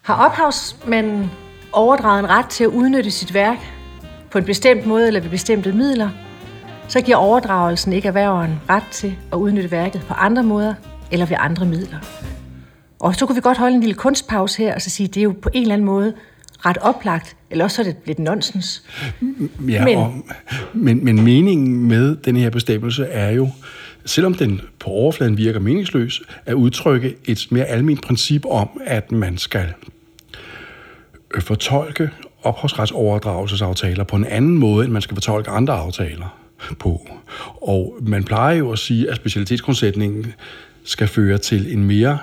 Har 0.03 0.15
ophavsmanden 0.15 1.31
overdraget 1.73 2.19
en 2.19 2.31
ret 2.31 2.47
til 2.47 2.65
at 2.65 2.69
udnytte 2.69 3.11
sit 3.11 3.35
værk 3.35 3.59
på 4.31 4.39
en 4.39 4.45
bestemt 4.45 4.87
måde 4.87 5.07
eller 5.07 5.21
ved 5.21 5.31
bestemte 5.31 5.73
midler, 5.73 6.09
så 6.89 7.01
giver 7.01 7.17
overdragelsen 7.17 7.93
ikke 7.93 8.09
erhververen 8.09 8.61
ret 8.69 8.87
til 8.91 9.15
at 9.33 9.37
udnytte 9.37 9.71
værket 9.71 10.01
på 10.09 10.15
andre 10.15 10.43
måder 10.43 10.75
eller 11.11 11.27
ved 11.27 11.37
andre 11.41 11.67
midler. 11.67 11.99
Og 13.01 13.15
så 13.15 13.27
kunne 13.27 13.35
vi 13.35 13.41
godt 13.41 13.59
holde 13.59 13.75
en 13.75 13.81
lille 13.81 13.95
kunstpause 13.95 14.63
her 14.63 14.75
og 14.75 14.83
så 14.83 14.91
sige, 14.91 15.09
at 15.09 15.15
det 15.15 15.21
er 15.21 15.25
jo 15.25 15.35
på 15.43 15.51
en 15.53 15.63
eller 15.63 15.75
anden 15.75 15.87
måde 15.87 16.15
ret 16.67 16.79
oplagt, 16.79 17.37
eller 17.51 17.65
også 17.65 17.83
er 17.83 17.87
det 17.87 17.97
lidt 18.07 18.19
nonsens. 18.19 18.83
Ja, 19.69 19.85
men, 19.85 19.99
og, 19.99 20.15
men, 20.75 21.05
men 21.05 21.23
meningen 21.25 21.89
med 21.89 22.17
den 22.17 22.37
her 22.37 22.51
bestemmelse 22.51 23.05
er 23.05 23.31
jo, 23.31 23.49
selvom 24.05 24.35
den 24.35 24.61
på 24.79 24.91
overfladen 24.91 25.37
virker 25.37 25.61
meningsløs, 25.61 26.23
at 26.47 26.55
udtrykke 26.55 27.17
et 27.25 27.47
mere 27.51 27.65
almindeligt 27.65 28.07
princip 28.07 28.45
om, 28.47 28.69
at 28.87 29.13
man 29.13 29.39
skal 29.39 29.67
Øh, 31.35 31.43
fortolke 31.43 32.11
ophavsretsoverdragelsesaftaler 32.43 34.05
på 34.05 34.17
en 34.17 34.25
anden 34.25 34.59
måde, 34.59 34.85
end 34.85 34.93
man 34.93 35.03
skal 35.03 35.17
fortolke 35.17 35.51
andre 35.51 35.75
aftaler 35.75 36.41
på. 36.79 37.09
Og 37.63 37.97
man 38.01 38.25
plejer 38.25 38.57
jo 38.57 38.73
at 38.73 38.79
sige, 38.79 39.11
at 39.11 39.17
specialitetsgrundsætningen 39.17 40.33
skal 40.85 41.09
føre 41.09 41.39
til 41.39 41.73
en 41.73 41.85
mere 41.85 42.19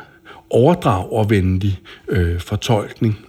overdragervenlig 0.50 1.80
øh, 2.08 2.40
fortolkning, 2.40 3.20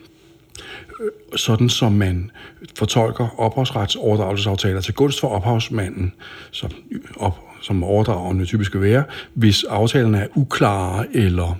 øh, 1.00 1.10
sådan 1.36 1.68
som 1.68 1.92
man 1.92 2.30
fortolker 2.78 3.40
ophavsretsoverdragelsesaftaler 3.40 4.80
til 4.80 4.94
gunst 4.94 5.20
for 5.20 5.28
ophavsmanden, 5.28 6.12
som, 6.50 6.70
op, 7.16 7.38
som 7.62 7.84
overdragerne 7.84 8.44
typisk 8.44 8.74
vil 8.74 8.82
være, 8.82 9.04
hvis 9.34 9.64
aftalerne 9.64 10.18
er 10.18 10.26
uklare 10.34 11.06
eller 11.16 11.58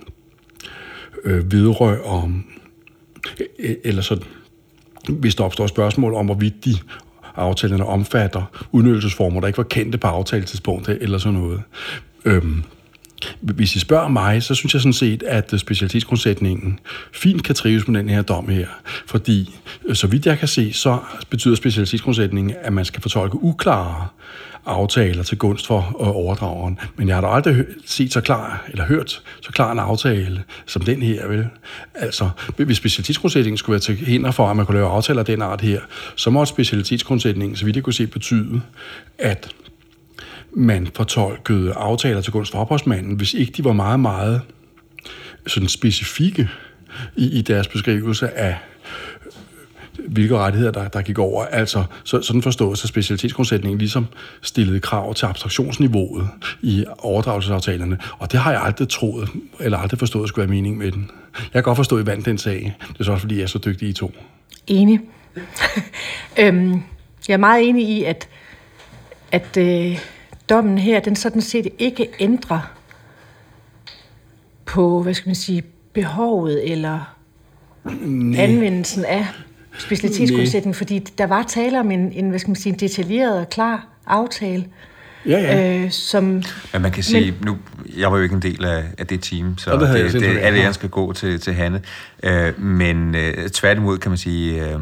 øh, 1.24 1.52
vedrører 1.52 2.28
E-, 3.58 3.76
eller 3.84 4.02
så, 4.02 4.20
hvis 5.08 5.34
der 5.34 5.44
opstår 5.44 5.66
spørgsmål 5.66 6.14
om, 6.14 6.26
hvorvidt 6.26 6.64
de 6.64 6.76
aftalerne 7.36 7.86
omfatter 7.86 8.42
udnyttelsesformer, 8.72 9.40
der 9.40 9.46
ikke 9.46 9.56
var 9.56 9.64
kendte 9.64 9.98
på 9.98 10.06
aftaletidspunktet, 10.06 10.98
eller 11.00 11.18
sådan 11.18 11.38
noget. 11.38 11.62
Øhm, 12.24 12.62
hvis 13.40 13.76
I 13.76 13.78
spørger 13.78 14.08
mig, 14.08 14.42
så 14.42 14.54
synes 14.54 14.74
jeg 14.74 14.82
sådan 14.82 14.92
set, 14.92 15.22
at 15.22 15.54
specialitetsgrundsætningen 15.56 16.78
fint 17.12 17.44
kan 17.44 17.54
trives 17.54 17.88
med 17.88 18.00
den 18.00 18.08
her 18.08 18.22
dom 18.22 18.48
her. 18.48 18.66
Fordi, 19.06 19.54
øh, 19.86 19.96
så 19.96 20.06
vidt 20.06 20.26
jeg 20.26 20.38
kan 20.38 20.48
se, 20.48 20.72
så 20.72 20.98
betyder 21.30 21.54
specialitetsgrundsætningen, 21.54 22.56
at 22.62 22.72
man 22.72 22.84
skal 22.84 23.02
fortolke 23.02 23.42
uklare 23.42 24.06
aftaler 24.68 25.22
til 25.22 25.38
gunst 25.38 25.66
for 25.66 25.78
øh, 25.78 26.16
overdrageren. 26.16 26.78
Men 26.96 27.08
jeg 27.08 27.16
har 27.16 27.20
da 27.20 27.28
aldrig 27.28 27.64
set 27.86 28.12
så 28.12 28.20
klar, 28.20 28.64
eller 28.68 28.84
hørt 28.84 29.22
så 29.42 29.52
klar 29.52 29.72
en 29.72 29.78
aftale 29.78 30.44
som 30.66 30.82
den 30.82 31.02
her, 31.02 31.28
vel? 31.28 31.46
Altså, 31.94 32.30
hvis 32.56 32.76
specialitetsgrundsætningen 32.76 33.58
skulle 33.58 33.74
være 33.74 33.80
til 33.80 33.96
hinder 33.96 34.30
for, 34.30 34.48
at 34.48 34.56
man 34.56 34.66
kunne 34.66 34.78
lave 34.78 34.90
aftaler 34.90 35.20
af 35.20 35.26
den 35.26 35.42
art 35.42 35.60
her, 35.60 35.80
så 36.16 36.30
må 36.30 36.44
specialitetsgrundsætningen, 36.44 37.56
så 37.56 37.64
vidt 37.64 37.76
jeg 37.76 37.84
kunne 37.84 37.94
se, 37.94 38.06
betyde, 38.06 38.60
at 39.18 39.48
man 40.52 40.88
fortolkede 40.94 41.72
aftaler 41.72 42.20
til 42.20 42.32
gunst 42.32 42.52
for 42.52 42.58
ophavsmanden, 42.58 43.16
hvis 43.16 43.34
ikke 43.34 43.52
de 43.52 43.64
var 43.64 43.72
meget, 43.72 44.00
meget 44.00 44.40
sådan 45.46 45.68
specifikke 45.68 46.48
i, 47.16 47.38
i 47.38 47.42
deres 47.42 47.68
beskrivelse 47.68 48.30
af 48.30 48.56
hvilke 50.08 50.38
rettigheder, 50.38 50.72
der, 50.72 50.88
der 50.88 51.02
gik 51.02 51.18
over. 51.18 51.44
Altså, 51.44 51.84
så, 52.04 52.22
sådan 52.22 52.42
forstås, 52.42 52.84
at 52.84 52.88
specialitetsgrundsætningen 52.88 53.78
ligesom 53.78 54.06
stillede 54.42 54.80
krav 54.80 55.14
til 55.14 55.26
abstraktionsniveauet 55.26 56.28
i 56.62 56.84
overdragelsesaftalerne, 56.98 57.98
og 58.18 58.32
det 58.32 58.40
har 58.40 58.52
jeg 58.52 58.62
aldrig 58.62 58.88
troet, 58.88 59.28
eller 59.60 59.78
aldrig 59.78 59.98
forstået, 59.98 60.28
skulle 60.28 60.48
være 60.48 60.54
mening 60.54 60.78
med 60.78 60.92
den. 60.92 61.10
Jeg 61.34 61.52
kan 61.52 61.62
godt 61.62 61.76
forstå, 61.76 61.96
at 61.96 62.02
I 62.02 62.06
vandt 62.06 62.26
den 62.26 62.38
sag. 62.38 62.76
Det 62.88 63.00
er 63.00 63.04
så 63.04 63.12
også, 63.12 63.20
fordi 63.20 63.36
jeg 63.36 63.42
er 63.42 63.46
så 63.46 63.58
dygtig 63.58 63.88
i 63.88 63.92
to. 63.92 64.12
Enig. 64.66 65.00
øhm, 66.40 66.82
jeg 67.28 67.34
er 67.34 67.38
meget 67.38 67.68
enig 67.68 67.88
i, 67.88 68.04
at, 68.04 68.28
at 69.32 69.56
øh, 69.56 69.98
dommen 70.50 70.78
her, 70.78 71.00
den 71.00 71.16
sådan 71.16 71.42
set 71.42 71.68
ikke 71.78 72.08
ændrer 72.20 72.72
på, 74.66 75.02
hvad 75.02 75.14
skal 75.14 75.28
man 75.28 75.34
sige, 75.34 75.62
behovet 75.92 76.72
eller 76.72 77.14
Nej. 77.84 78.44
anvendelsen 78.44 79.04
af 79.04 79.26
specialitetsgrundsætning, 79.78 80.76
fordi 80.76 80.98
der 80.98 81.26
var 81.26 81.42
tale 81.42 81.80
om 81.80 81.90
en, 81.90 82.12
en, 82.12 82.28
hvad 82.28 82.38
skal 82.38 82.50
man 82.50 82.56
sige, 82.56 82.72
en 82.72 82.78
detaljeret 82.78 83.40
og 83.40 83.48
klar 83.48 83.86
aftale, 84.06 84.64
Ja, 85.26 85.38
ja. 85.38 85.78
Øh, 85.84 85.90
som, 85.90 86.24
men 86.72 86.82
man 86.82 86.92
kan 86.92 87.02
sige, 87.02 87.30
men, 87.30 87.46
nu, 87.46 87.58
jeg 87.96 88.12
var 88.12 88.16
jo 88.16 88.22
ikke 88.22 88.34
en 88.34 88.42
del 88.42 88.64
af, 88.64 88.84
af 88.98 89.06
det 89.06 89.22
team, 89.22 89.58
så 89.58 89.72
det, 89.72 90.12
det, 90.12 90.20
det 90.22 90.38
alle 90.38 90.60
jeg 90.60 90.74
skal 90.74 90.88
gå 90.88 91.12
til, 91.12 91.40
til 91.40 91.52
Hanne. 91.52 91.82
Øh, 92.22 92.60
men 92.60 93.14
øh, 93.14 93.48
tværtimod 93.48 93.98
kan 93.98 94.10
man 94.10 94.18
sige, 94.18 94.64
øh, 94.64 94.78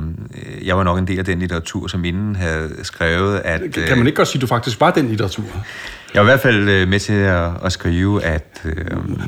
jeg 0.62 0.76
var 0.76 0.84
nok 0.84 0.98
en 0.98 1.06
del 1.06 1.18
af 1.18 1.24
den 1.24 1.38
litteratur, 1.38 1.86
som 1.86 2.04
inden 2.04 2.36
havde 2.36 2.70
skrevet, 2.82 3.40
at... 3.44 3.60
Kan 3.60 3.88
man 3.88 3.98
øh, 3.98 4.06
ikke 4.06 4.16
godt 4.16 4.28
sige, 4.28 4.38
at 4.38 4.42
du 4.42 4.46
faktisk 4.46 4.80
var 4.80 4.90
den 4.90 5.08
litteratur? 5.08 5.44
Jeg 6.14 6.22
var 6.22 6.28
i 6.28 6.30
hvert 6.30 6.40
fald 6.40 6.68
øh, 6.68 6.88
med 6.88 7.00
til 7.00 7.12
at, 7.12 7.50
at 7.64 7.72
skrive, 7.72 8.24
at... 8.24 8.62
Øh, 8.64 8.74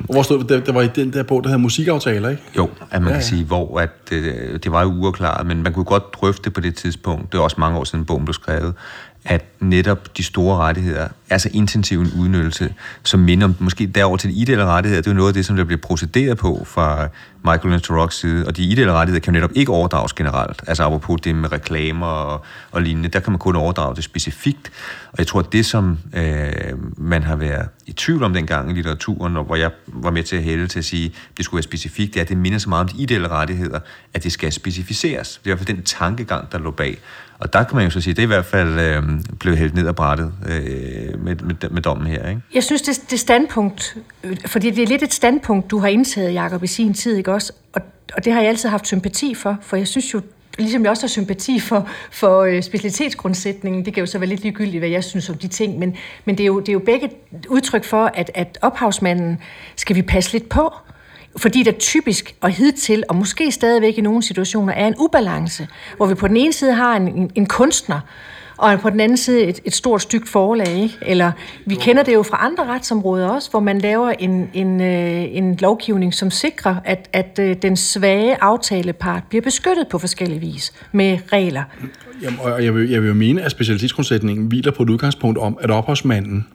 hvor 0.05 0.23
stod 0.23 0.45
det? 0.45 0.67
Der 0.67 0.73
var 0.73 0.83
i 0.83 0.89
den 0.89 1.13
der 1.13 1.23
bog, 1.23 1.43
der 1.43 1.49
hedder 1.49 1.63
musikaftaler, 1.63 2.29
ikke? 2.29 2.43
Jo, 2.57 2.71
at 2.91 3.03
man 3.03 3.03
ja, 3.03 3.09
ja. 3.09 3.15
kan 3.15 3.23
sige, 3.23 3.45
hvor 3.45 3.81
at, 3.81 3.91
øh, 4.13 4.59
det 4.65 4.73
var 4.73 4.83
jo 4.83 4.89
uafklaret, 4.89 5.47
men 5.47 5.63
man 5.63 5.73
kunne 5.73 5.85
godt 5.85 6.15
drøfte 6.15 6.43
det 6.45 6.53
på 6.53 6.61
det 6.61 6.75
tidspunkt. 6.75 7.33
Det 7.33 7.39
var 7.39 7.45
også 7.45 7.57
mange 7.59 7.79
år 7.79 7.85
siden 7.85 8.05
bogen 8.05 8.25
blev 8.25 8.35
skrevet 8.35 8.75
at 9.25 9.45
netop 9.61 10.17
de 10.17 10.23
store 10.23 10.57
rettigheder 10.57 11.09
er 11.31 11.39
så 11.39 11.49
intensiv 11.53 12.01
en 12.01 12.13
udnyttelse, 12.19 12.75
som 13.03 13.21
minder 13.21 13.47
om 13.47 13.55
måske 13.59 13.87
derover 13.87 14.17
til 14.17 14.31
de 14.31 14.35
ideelle 14.35 14.65
rettigheder. 14.65 15.03
Det 15.03 15.11
er 15.11 15.13
jo 15.13 15.17
noget 15.17 15.29
af 15.29 15.35
det, 15.35 15.47
som 15.47 15.57
der 15.57 15.65
bliver 15.65 15.81
procederet 15.81 16.39
på 16.39 16.65
fra 16.67 17.09
Michael 17.45 17.71
Lynch 17.71 18.21
side, 18.21 18.47
og 18.47 18.57
de 18.57 18.65
ideelle 18.65 18.93
rettigheder 18.93 19.25
kan 19.25 19.33
netop 19.33 19.51
ikke 19.55 19.73
overdrages 19.73 20.13
generelt. 20.13 20.63
Altså 20.67 20.85
apropos 20.85 21.21
det 21.21 21.35
med 21.35 21.53
reklamer 21.53 22.07
og, 22.07 22.45
og 22.71 22.83
lignende, 22.83 23.09
der 23.09 23.21
kan 23.21 23.33
man 23.33 23.39
kun 23.39 23.57
overdrage 23.57 23.97
det 23.97 24.05
specifikt. 24.05 24.71
Og 25.13 25.19
jeg 25.19 25.27
tror, 25.27 25.41
at 25.41 25.53
det, 25.53 25.67
som 25.67 25.99
øh, 26.15 26.53
man 26.97 27.23
har 27.23 27.37
været 27.37 27.69
i 27.87 27.93
tvivl 27.93 28.23
om 28.23 28.35
dengang 28.35 28.71
i 28.71 28.75
litteraturen, 28.75 29.37
og 29.37 29.45
hvor 29.45 29.57
jeg 29.57 29.71
var 29.87 30.11
med 30.11 30.23
til 30.23 30.37
at 30.37 30.43
hælde 30.43 30.67
til 30.67 30.79
at 30.79 30.85
sige, 30.85 31.07
at 31.07 31.37
det 31.37 31.45
skulle 31.45 31.59
være 31.59 31.63
specifikt, 31.63 32.15
det 32.15 32.21
er, 32.21 32.25
at 32.25 32.29
det 32.29 32.37
minder 32.37 32.59
så 32.59 32.69
meget 32.69 32.83
om 32.83 32.89
de 32.89 33.03
ideelle 33.03 33.29
rettigheder, 33.29 33.81
at 34.15 34.25
det 34.25 34.33
skal 34.33 34.53
specificeres. 34.53 35.29
Det 35.29 35.51
er 35.51 35.55
i 35.55 35.57
hvert 35.57 35.67
fald 35.67 35.77
den 35.77 35.85
tankegang, 35.85 36.53
der 36.53 36.59
lå 36.59 36.71
bag. 36.71 36.99
Og 37.39 37.53
der 37.53 37.63
kan 37.63 37.77
man 37.77 37.85
jo 37.85 37.91
så 37.91 38.01
sige, 38.01 38.11
at 38.11 38.17
det 38.17 38.23
er 38.23 38.27
i 38.27 38.35
hvert 38.35 38.45
fald 38.45 38.81
øh, 38.81 39.03
blevet 39.41 39.59
hældt 39.59 39.75
ned 39.75 39.89
ad 39.89 39.93
brættet 39.93 40.33
øh, 40.49 41.18
med, 41.19 41.37
med, 41.37 41.71
med 41.71 41.83
dommen 41.83 42.07
her. 42.07 42.29
Ikke? 42.29 42.41
Jeg 42.55 42.65
synes, 42.65 42.83
det, 42.83 43.11
det 43.11 43.21
standpunkt, 43.21 43.97
fordi 44.47 44.71
det 44.71 44.83
er 44.83 44.87
lidt 44.87 45.03
et 45.03 45.15
standpunkt, 45.15 45.71
du 45.71 45.79
har 45.79 45.89
indtaget, 45.89 46.35
Jacob, 46.35 46.65
i 46.65 46.67
sin 46.67 46.95
tid, 46.95 47.17
ikke 47.17 47.33
også? 47.33 47.53
Og, 47.73 47.83
og 48.17 48.25
det 48.25 48.33
har 48.33 48.41
jeg 48.41 48.49
altid 48.49 48.69
haft 48.69 48.87
sympati 48.87 49.35
for, 49.35 49.57
for 49.63 49.77
jeg 49.77 49.89
synes 49.89 50.15
jo, 50.15 50.21
ligesom 50.59 50.83
jeg 50.83 50.91
også 50.91 51.03
har 51.03 51.09
sympati 51.09 51.61
for, 51.61 51.89
for 52.11 52.43
øh, 52.43 52.63
specialitetsgrundsætningen, 52.63 53.85
det 53.85 53.95
kan 53.95 54.01
jo 54.01 54.07
så 54.07 54.19
være 54.19 54.29
lidt 54.29 54.43
ligegyldigt, 54.43 54.81
hvad 54.81 54.89
jeg 54.89 55.05
synes 55.05 55.31
om 55.31 55.39
de 55.39 55.49
ting, 55.49 55.79
men, 55.79 55.97
men 56.25 56.39
det, 56.39 56.43
er 56.43 56.47
jo, 56.47 56.61
det 56.61 56.69
er 56.69 56.73
jo 56.73 56.79
begge 56.79 57.11
udtryk 57.49 57.85
for, 57.85 58.11
at, 58.15 58.31
at 58.35 58.59
ophavsmanden 58.63 59.39
skal 59.77 59.97
vi 59.97 60.03
passe 60.03 60.33
lidt 60.33 60.49
på, 60.49 60.73
fordi 61.37 61.63
der 61.63 61.73
typisk 61.73 62.35
og 62.41 62.51
hidtil, 62.51 63.05
og 63.09 63.17
måske 63.17 63.53
stadigvæk 63.53 63.99
i 63.99 64.01
nogle 64.01 64.23
situationer, 64.23 64.73
er 64.73 64.87
en 64.87 64.95
ubalance, 64.99 65.69
hvor 65.97 66.07
vi 66.07 66.15
på 66.15 66.29
den 66.29 66.37
ene 66.37 66.53
side 66.53 66.73
har 66.73 66.97
en, 66.97 67.09
en, 67.09 67.31
en 67.35 67.47
kunstner, 67.47 68.01
og 68.59 68.81
på 68.81 68.91
den 68.91 69.01
anden 69.01 69.17
side 69.17 69.43
et, 69.43 69.61
et 69.65 69.75
stort 69.75 70.03
stygt 70.03 70.29
forlag. 70.29 70.83
Ikke? 70.83 70.99
Eller 71.03 71.33
vi 71.67 71.75
kender 71.75 72.03
det 72.03 72.15
jo 72.15 72.23
fra 72.23 72.47
andre 72.47 72.67
retsområder 72.67 73.29
også, 73.29 73.51
hvor 73.51 73.61
man 73.61 73.79
laver 73.79 74.11
en, 74.11 74.51
en, 74.55 74.81
øh, 74.81 75.37
en 75.37 75.57
lovgivning, 75.61 76.15
som 76.15 76.31
sikrer, 76.31 76.77
at, 76.85 77.09
at 77.13 77.39
øh, 77.43 77.57
den 77.63 77.77
svage 77.77 78.43
aftalepart 78.43 79.23
bliver 79.29 79.43
beskyttet 79.43 79.89
på 79.91 79.99
forskellige 79.99 80.41
vis 80.41 80.73
med 80.93 81.19
regler. 81.33 81.63
Jamen, 82.23 82.39
og 82.43 82.65
jeg 82.65 82.75
vil, 82.75 82.91
jeg 82.91 83.03
vil 83.03 83.09
jo 83.09 83.15
mene, 83.15 83.43
at 83.43 83.51
specialitetsgrundsætningen 83.51 84.47
hviler 84.47 84.73
på 84.73 84.83
et 84.83 84.91
udgangspunkt 84.91 85.39
om, 85.39 85.59
at 85.61 85.71
ophavsmanden 85.71 86.47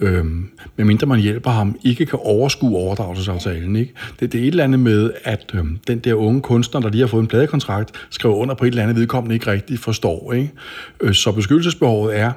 øhm, 0.00 0.48
medmindre 0.76 1.06
man 1.06 1.20
hjælper 1.20 1.50
ham, 1.50 1.78
ikke 1.84 2.06
kan 2.06 2.18
overskue 2.22 2.76
overdragelsesaftalen. 2.76 3.76
Ikke? 3.76 3.92
Det, 4.20 4.32
det 4.32 4.38
er 4.38 4.42
et 4.42 4.48
eller 4.48 4.64
andet 4.64 4.80
med, 4.80 5.10
at 5.24 5.50
øhm, 5.54 5.78
den 5.86 5.98
der 5.98 6.14
unge 6.14 6.40
kunstner, 6.40 6.80
der 6.80 6.88
lige 6.88 7.00
har 7.00 7.08
fået 7.08 7.22
en 7.22 7.26
pladekontrakt, 7.26 8.06
skriver 8.10 8.34
under 8.34 8.54
på 8.54 8.64
et 8.64 8.68
eller 8.68 8.82
andet 8.82 8.96
vedkommende 8.96 9.34
ikke 9.34 9.50
rigtig 9.50 9.78
forstår. 9.78 10.32
Ikke? 10.32 10.50
Øh, 11.00 11.14
så 11.14 11.32
beskyttelsesbehovet 11.32 12.18
er, 12.18 12.32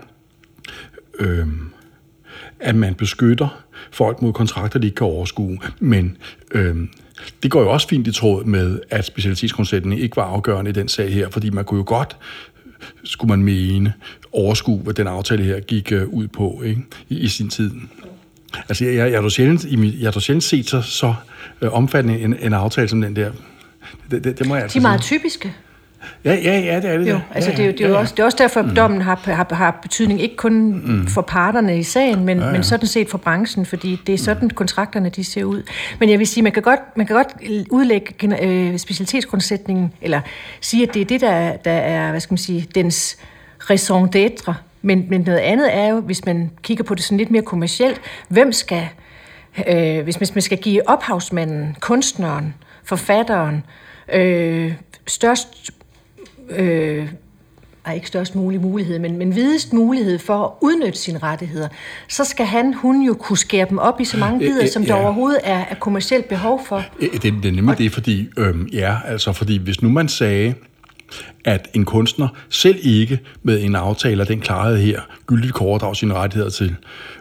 øhm, 1.19 1.59
at 2.59 2.75
man 2.75 2.95
beskytter 2.95 3.63
folk 3.91 4.21
mod 4.21 4.33
kontrakter, 4.33 4.79
de 4.79 4.87
ikke 4.87 4.95
kan 4.95 5.07
overskue. 5.07 5.59
Men 5.79 6.17
øhm, 6.51 6.89
det 7.43 7.51
går 7.51 7.61
jo 7.61 7.69
også 7.69 7.87
fint 7.87 8.07
i 8.07 8.11
tråd 8.11 8.43
med, 8.43 8.79
at 8.89 9.05
specialitetsgrundsætningen 9.05 10.03
ikke 10.03 10.17
var 10.17 10.23
afgørende 10.23 10.69
i 10.69 10.73
den 10.73 10.87
sag 10.87 11.13
her, 11.13 11.29
fordi 11.29 11.49
man 11.49 11.65
kunne 11.65 11.77
jo 11.77 11.83
godt 11.87 12.17
skulle 13.03 13.29
man 13.29 13.43
mene, 13.43 13.93
overskue, 14.35 14.79
hvad 14.79 14.93
den 14.93 15.07
aftale 15.07 15.43
her 15.43 15.59
gik 15.59 15.91
uh, 15.95 16.13
ud 16.13 16.27
på 16.27 16.61
ikke? 16.65 16.81
I, 17.09 17.17
i 17.17 17.27
sin 17.27 17.49
tid. 17.49 17.71
Altså, 18.69 18.85
jeg, 18.85 18.95
jeg, 18.95 19.11
jeg, 19.11 19.21
har 19.21 19.29
sjældent, 19.29 19.65
jeg 20.01 20.11
har 20.13 20.19
sjældent 20.19 20.43
set 20.43 20.69
så, 20.69 20.81
så 20.81 21.13
uh, 21.61 21.73
omfattende 21.73 22.19
en, 22.19 22.35
en 22.39 22.53
aftale 22.53 22.87
som 22.87 23.01
den 23.01 23.15
der. 23.15 23.31
Det, 24.11 24.23
det, 24.23 24.39
det 24.39 24.47
må 24.47 24.55
jeg 24.55 24.63
altså 24.63 24.79
De 24.79 24.79
er 24.79 24.87
meget 24.87 25.03
sige. 25.03 25.19
typiske. 25.19 25.53
Ja, 26.25 26.33
ja, 26.33 26.59
ja, 26.59 26.75
det 26.75 26.89
er 26.89 26.97
det. 26.97 27.09
Jo, 27.09 27.19
altså 27.33 27.51
ja, 27.51 27.57
det, 27.57 27.65
er, 27.65 27.71
det, 27.71 27.81
er 27.81 27.87
ja, 27.87 27.93
ja. 27.93 27.99
Også, 27.99 28.13
det 28.17 28.21
er 28.21 28.25
også 28.25 28.37
derfor, 28.37 28.59
at 28.59 28.65
mm. 28.65 28.75
dommen 28.75 29.01
har, 29.01 29.19
har, 29.23 29.55
har 29.55 29.79
betydning 29.81 30.21
ikke 30.21 30.35
kun 30.35 30.81
mm. 30.85 31.07
for 31.07 31.21
parterne 31.21 31.79
i 31.79 31.83
sagen, 31.83 32.25
men, 32.25 32.37
ja, 32.39 32.45
ja. 32.45 32.51
men 32.51 32.63
sådan 32.63 32.87
set 32.87 33.09
for 33.09 33.17
branchen, 33.17 33.65
fordi 33.65 34.01
det 34.07 34.13
er 34.13 34.17
sådan, 34.17 34.43
mm. 34.43 34.49
kontrakterne 34.49 35.09
de 35.09 35.23
ser 35.23 35.43
ud. 35.43 35.63
Men 35.99 36.09
jeg 36.09 36.19
vil 36.19 36.27
sige, 36.27 36.43
man 36.43 36.51
kan 36.51 36.63
godt, 36.63 36.79
man 36.95 37.05
kan 37.05 37.15
godt 37.15 37.27
udlægge 37.71 38.37
øh, 38.41 38.77
specialitetsgrundsætningen, 38.77 39.93
eller 40.01 40.21
sige, 40.61 40.87
at 40.87 40.93
det 40.93 41.01
er 41.01 41.05
det, 41.05 41.21
der, 41.21 41.55
der 41.55 41.71
er, 41.71 42.09
hvad 42.09 42.19
skal 42.19 42.33
man 42.33 42.37
sige, 42.37 42.67
dens 42.75 43.17
raison 43.59 44.09
d'être. 44.15 44.53
Men, 44.81 45.05
men 45.09 45.21
noget 45.21 45.39
andet 45.39 45.75
er 45.75 45.87
jo, 45.87 45.99
hvis 45.99 46.25
man 46.25 46.51
kigger 46.63 46.83
på 46.83 46.95
det 46.95 47.03
sådan 47.03 47.17
lidt 47.17 47.31
mere 47.31 47.41
kommercielt, 47.41 48.01
hvem 48.27 48.51
skal, 48.51 48.87
øh, 49.67 50.03
hvis 50.03 50.35
man 50.35 50.41
skal 50.41 50.57
give 50.57 50.89
ophavsmanden, 50.89 51.75
kunstneren, 51.79 52.53
forfatteren, 52.83 53.63
øh, 54.13 54.73
størst 55.07 55.71
øh, 56.49 57.07
er 57.85 57.91
ikke 57.91 58.07
størst 58.07 58.35
mulig 58.35 58.61
mulighed, 58.61 58.99
men, 58.99 59.17
men 59.17 59.35
videst 59.35 59.73
mulighed 59.73 60.19
for 60.19 60.45
at 60.45 60.51
udnytte 60.61 60.99
sine 60.99 61.19
rettigheder, 61.19 61.67
så 62.07 62.23
skal 62.23 62.45
han, 62.45 62.73
hun 62.73 63.01
jo 63.01 63.13
kunne 63.13 63.37
skære 63.37 63.65
dem 63.69 63.77
op 63.77 64.01
i 64.01 64.05
så 64.05 64.17
mange 64.17 64.39
bidder, 64.39 64.67
som 64.67 64.83
ja. 64.83 64.87
der 64.87 64.95
overhovedet 64.95 65.39
er, 65.43 65.65
er 65.69 65.75
kommersielt 65.75 66.27
behov 66.27 66.65
for. 66.65 66.83
Det, 66.99 67.23
det 67.23 67.45
er 67.45 67.51
nemlig 67.51 67.77
det, 67.77 67.91
fordi, 67.91 68.29
øhm, 68.37 68.67
ja, 68.73 68.97
altså, 69.05 69.33
fordi 69.33 69.57
hvis 69.57 69.81
nu 69.81 69.89
man 69.89 70.09
sagde, 70.09 70.53
at 71.45 71.67
en 71.73 71.85
kunstner 71.85 72.27
selv 72.49 72.77
ikke 72.81 73.19
med 73.43 73.63
en 73.63 73.75
aftale 73.75 74.21
af 74.21 74.27
den 74.27 74.41
klarhed 74.41 74.77
her 74.77 75.01
gyldigt 75.27 75.53
kan 75.53 75.67
overdrage 75.67 75.95
sine 75.95 76.13
rettigheder 76.13 76.49
til 76.49 76.75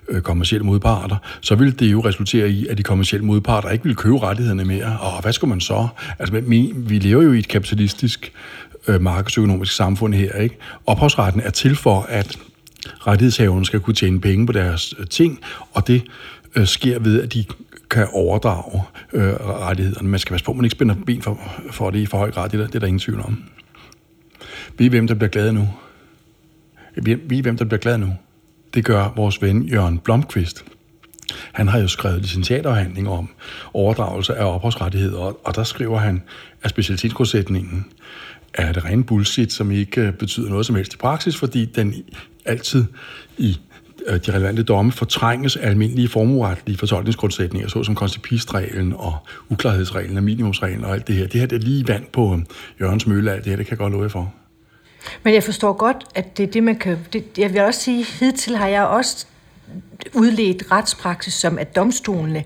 øh, 0.09 0.21
kommersielle 0.21 0.67
modparter, 0.67 1.17
så 1.41 1.55
vil 1.55 1.79
det 1.81 1.93
jo 1.93 2.01
resultere 2.01 2.51
i, 2.51 2.67
at 2.67 2.79
de 2.79 2.83
kommersielle 2.83 3.27
modparter 3.27 3.69
ikke 3.69 3.85
vil 3.85 3.97
købe 3.97 4.19
rettighederne 4.23 4.65
mere. 4.65 4.99
Og 5.01 5.23
hvad 5.23 5.33
skal 5.33 5.49
man 5.49 5.61
så? 5.61 5.89
Altså, 6.19 6.41
vi, 6.41 6.73
vi 6.77 6.99
lever 6.99 7.23
jo 7.23 7.33
i 7.33 7.39
et 7.39 7.49
kapitalistisk 7.49 8.33
øh, 8.89 9.01
markedsøkonomisk 9.01 9.77
samfund 9.77 10.15
her. 10.15 10.33
Ikke? 10.33 10.57
Ophavsretten 10.87 11.43
er 11.43 11.51
til 11.51 11.77
for, 11.77 12.07
at 12.09 12.39
rettighedshaverne 13.07 13.65
skal 13.65 13.81
kunne 13.81 13.95
tjene 13.95 14.21
penge 14.21 14.47
på 14.47 14.53
deres 14.53 14.95
øh, 14.99 15.07
ting, 15.07 15.41
og 15.73 15.87
det 15.87 16.03
øh, 16.57 16.67
sker 16.67 16.99
ved, 16.99 17.23
at 17.23 17.33
de 17.33 17.45
kan 17.91 18.07
overdrage 18.13 18.83
øh, 19.13 19.33
rettighederne. 19.35 20.09
Man 20.09 20.21
skal 20.21 20.33
passe 20.33 20.45
på, 20.45 20.51
at 20.51 20.57
man 20.57 20.65
ikke 20.65 20.75
spænder 20.75 20.95
ben 21.07 21.23
for, 21.23 21.41
for 21.71 21.91
det 21.91 21.99
i 21.99 22.07
for 22.07 22.19
høj 22.19 22.31
grad. 22.31 22.49
Det 22.49 22.55
er, 22.55 22.59
der, 22.59 22.67
det 22.67 22.75
er 22.75 22.79
der 22.79 22.87
ingen 22.87 23.01
tvivl 23.01 23.21
om. 23.21 23.43
Vi 24.79 24.87
er 24.87 24.91
hvem, 24.91 25.07
der 25.07 25.15
bliver 25.15 25.31
glade 25.31 25.53
nu. 25.53 25.69
Vi 26.97 27.13
er, 27.13 27.17
vi 27.25 27.41
hvem, 27.41 27.57
der 27.57 27.65
bliver 27.65 27.81
glade 27.81 27.99
nu. 27.99 28.09
Det 28.75 28.85
gør 28.85 29.13
vores 29.17 29.43
ven 29.43 29.63
Jørgen 29.63 29.99
Blomqvist. 29.99 30.65
han 31.53 31.69
har 31.69 31.79
jo 31.79 31.89
skrevet 31.89 32.21
licentiaterhandling 32.23 33.09
om 33.09 33.29
overdragelse 33.73 34.35
af 34.35 34.55
ophavsrettigheder, 34.55 35.19
og, 35.19 35.41
og 35.45 35.57
der 35.57 35.65
skriver 35.65 35.99
han, 35.99 36.23
at 36.63 36.71
specialitetsgrundsætningen 36.71 37.85
er 38.55 38.73
det 38.73 38.85
rene 38.85 39.05
bullshit, 39.05 39.53
som 39.53 39.71
ikke 39.71 40.01
øh, 40.01 40.13
betyder 40.13 40.49
noget 40.49 40.67
som 40.67 40.77
helst 40.77 40.95
i 40.95 40.97
praksis, 40.97 41.37
fordi 41.37 41.65
den 41.65 41.95
altid 42.45 42.85
i 43.39 43.59
øh, 44.07 44.21
de 44.27 44.35
relevante 44.35 44.63
domme 44.63 44.93
fortrænges 44.93 45.57
af 45.57 45.69
almindelige 45.69 46.09
formueretlige 46.09 46.79
fortolkningsgrundsætninger, 46.79 47.69
såsom 47.69 47.95
konstipistreglen 47.95 48.93
og 48.93 49.17
uklarhedsreglen 49.49 50.17
og 50.17 50.23
minimumsreglen 50.23 50.85
og 50.85 50.93
alt 50.93 51.09
det 51.09 51.17
her. 51.17 51.27
Det 51.27 51.41
her 51.41 51.47
det 51.47 51.57
er 51.57 51.61
lige 51.61 51.89
vand 51.89 52.05
på 52.13 52.35
øh, 52.35 52.41
Jørgens 52.81 53.07
Mølle, 53.07 53.33
alt 53.33 53.45
det 53.45 53.51
her, 53.51 53.57
det 53.57 53.67
kan 53.67 53.73
jeg 53.73 53.79
godt 53.79 53.93
love 53.93 54.11
for. 54.11 54.35
Men 55.23 55.35
jeg 55.35 55.43
forstår 55.43 55.73
godt, 55.73 56.05
at 56.15 56.37
det 56.37 56.43
er 56.43 56.47
det, 56.47 56.63
man 56.63 56.77
kan... 56.77 56.99
Det, 57.13 57.25
jeg 57.39 57.53
vil 57.53 57.61
også 57.61 57.81
sige, 57.81 58.05
hidtil 58.05 58.57
har 58.57 58.69
jeg 58.69 58.85
også 58.85 59.27
udledt 60.15 60.71
retspraksis 60.71 61.35
som, 61.35 61.59
at 61.59 61.77
domstolene, 61.77 62.45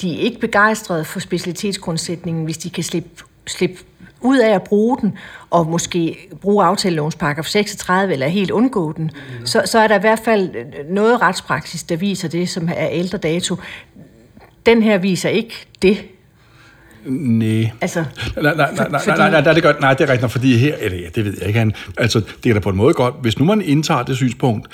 de 0.00 0.16
er 0.16 0.20
ikke 0.20 0.40
begejstrede 0.40 1.04
for 1.04 1.20
specialitetsgrundsætningen, 1.20 2.44
hvis 2.44 2.58
de 2.58 2.70
kan 2.70 2.84
slippe, 2.84 3.24
slippe 3.46 3.76
ud 4.20 4.38
af 4.38 4.54
at 4.54 4.62
bruge 4.62 4.98
den, 5.00 5.18
og 5.50 5.66
måske 5.66 6.28
bruge 6.40 6.64
aftalelovens 6.64 7.16
paragraf 7.16 7.44
36, 7.44 8.12
eller 8.12 8.28
helt 8.28 8.50
undgå 8.50 8.92
den, 8.92 9.10
så, 9.44 9.62
så 9.64 9.78
er 9.78 9.88
der 9.88 9.96
i 9.96 10.00
hvert 10.00 10.20
fald 10.24 10.50
noget 10.90 11.22
retspraksis, 11.22 11.82
der 11.82 11.96
viser 11.96 12.28
det, 12.28 12.48
som 12.48 12.68
er 12.76 12.88
ældre 12.88 13.18
dato. 13.18 13.56
Den 14.66 14.82
her 14.82 14.98
viser 14.98 15.28
ikke 15.28 15.66
det. 15.82 15.98
Nej. 17.06 17.70
Altså, 17.80 18.04
nej, 18.36 18.54
nej, 18.54 18.54
nej, 18.56 18.88
nej, 18.90 19.00
nej, 19.06 19.16
nej, 19.16 19.42
nej, 19.42 19.52
det, 19.54 19.62
gør, 19.62 19.72
nej, 19.80 19.94
det 19.94 20.08
er 20.08 20.12
rigtigt, 20.12 20.32
fordi 20.32 20.56
her, 20.56 20.74
eller 20.80 20.98
ja, 20.98 21.08
det 21.14 21.24
ved 21.24 21.34
jeg 21.38 21.46
ikke, 21.46 21.58
han, 21.58 21.72
altså, 21.96 22.22
det 22.44 22.50
er 22.50 22.54
da 22.54 22.60
på 22.60 22.68
en 22.68 22.76
måde 22.76 22.94
godt, 22.94 23.14
hvis 23.20 23.38
nu 23.38 23.44
man 23.44 23.62
indtager 23.62 24.02
det 24.02 24.16
synspunkt, 24.16 24.68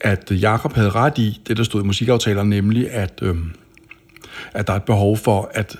at 0.00 0.30
Jakob 0.30 0.74
havde 0.74 0.90
ret 0.90 1.18
i 1.18 1.40
det, 1.48 1.56
der 1.56 1.62
stod 1.62 1.82
i 1.82 1.86
musikaftalerne, 1.86 2.50
nemlig 2.50 2.90
at, 2.90 3.18
øhm, 3.22 3.50
at 4.54 4.66
der 4.66 4.72
er 4.72 4.76
et 4.76 4.82
behov 4.82 5.16
for, 5.16 5.50
at 5.54 5.76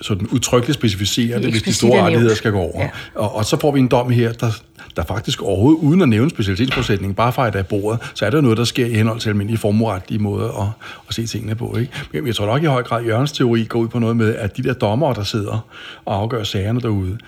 sådan 0.00 0.26
udtrykkeligt 0.26 0.74
specificere 0.74 1.42
det, 1.42 1.50
hvis 1.50 1.62
de 1.62 1.72
store 1.72 2.02
rettigheder 2.02 2.34
skal 2.34 2.52
gå 2.52 2.58
over. 2.58 2.82
Ja. 2.82 2.90
Og, 3.14 3.34
og 3.34 3.44
så 3.44 3.60
får 3.60 3.72
vi 3.72 3.80
en 3.80 3.88
dom 3.88 4.10
her, 4.10 4.32
der, 4.32 4.50
der 4.96 5.04
faktisk 5.04 5.42
overhovedet, 5.42 5.78
uden 5.78 6.02
at 6.02 6.08
nævne 6.08 6.30
specialitetsprocentning, 6.30 7.16
bare 7.16 7.32
fra 7.32 7.48
et 7.48 7.54
af 7.54 7.66
bordet, 7.66 8.00
så 8.14 8.26
er 8.26 8.30
der 8.30 8.40
noget, 8.40 8.58
der 8.58 8.64
sker 8.64 8.86
i 8.86 8.94
henhold 8.94 9.20
til 9.20 9.28
almindelige 9.28 9.58
formueretlige 9.58 10.22
måder 10.22 10.62
at, 10.62 10.68
at 11.08 11.14
se 11.14 11.26
tingene 11.26 11.54
på. 11.54 11.76
Ikke? 11.76 11.92
Men 12.12 12.26
jeg 12.26 12.34
tror 12.34 12.46
nok 12.46 12.62
i 12.62 12.66
høj 12.66 12.82
grad, 12.82 13.00
at 13.00 13.06
Jørgens 13.06 13.32
teori 13.32 13.64
går 13.64 13.78
ud 13.78 13.88
på 13.88 13.98
noget 13.98 14.16
med, 14.16 14.34
at 14.34 14.56
de 14.56 14.62
der 14.62 14.72
dommere, 14.72 15.14
der 15.14 15.22
sidder 15.22 15.66
og 16.04 16.16
afgør 16.16 16.42
sagerne 16.42 16.80
derude, 16.80 17.18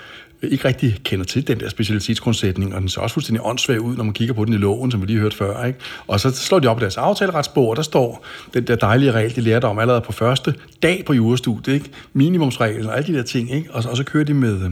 ikke 0.43 0.69
rigtig 0.69 0.97
kender 1.05 1.25
til 1.25 1.49
den 1.49 1.61
der 1.61 1.69
specialitetsgrundsætning, 1.69 2.75
og 2.75 2.81
den 2.81 2.89
ser 2.89 3.01
også 3.01 3.15
fuldstændig 3.15 3.47
åndssvag 3.47 3.81
ud, 3.81 3.97
når 3.97 4.05
man 4.05 4.13
kigger 4.13 4.35
på 4.35 4.45
den 4.45 4.53
i 4.53 4.57
loven, 4.57 4.91
som 4.91 5.01
vi 5.01 5.07
lige 5.07 5.19
hørte 5.19 5.37
før. 5.37 5.65
Ikke? 5.65 5.79
Og 6.07 6.21
så 6.21 6.31
slår 6.31 6.59
de 6.59 6.69
op 6.69 6.79
i 6.79 6.81
deres 6.81 6.97
aftaleretsbog, 6.97 7.69
og 7.69 7.77
der 7.77 7.83
står 7.83 8.27
den 8.55 8.67
der 8.67 8.77
dejlige 8.77 9.13
regel, 9.13 9.37
de 9.37 9.41
lærte 9.41 9.65
om 9.65 9.79
allerede 9.79 10.01
på 10.01 10.13
første 10.13 10.55
dag 10.83 11.03
på 11.07 11.13
jurastudiet, 11.13 11.75
ikke? 11.75 11.91
minimumsreglen 12.13 12.87
og 12.87 12.97
alle 12.97 13.13
de 13.13 13.19
der 13.19 13.23
ting, 13.23 13.55
ikke? 13.55 13.71
Og, 13.73 13.83
så, 13.83 13.89
og 13.89 13.97
så 13.97 14.05
kører 14.05 14.25
de 14.25 14.35
med, 14.35 14.71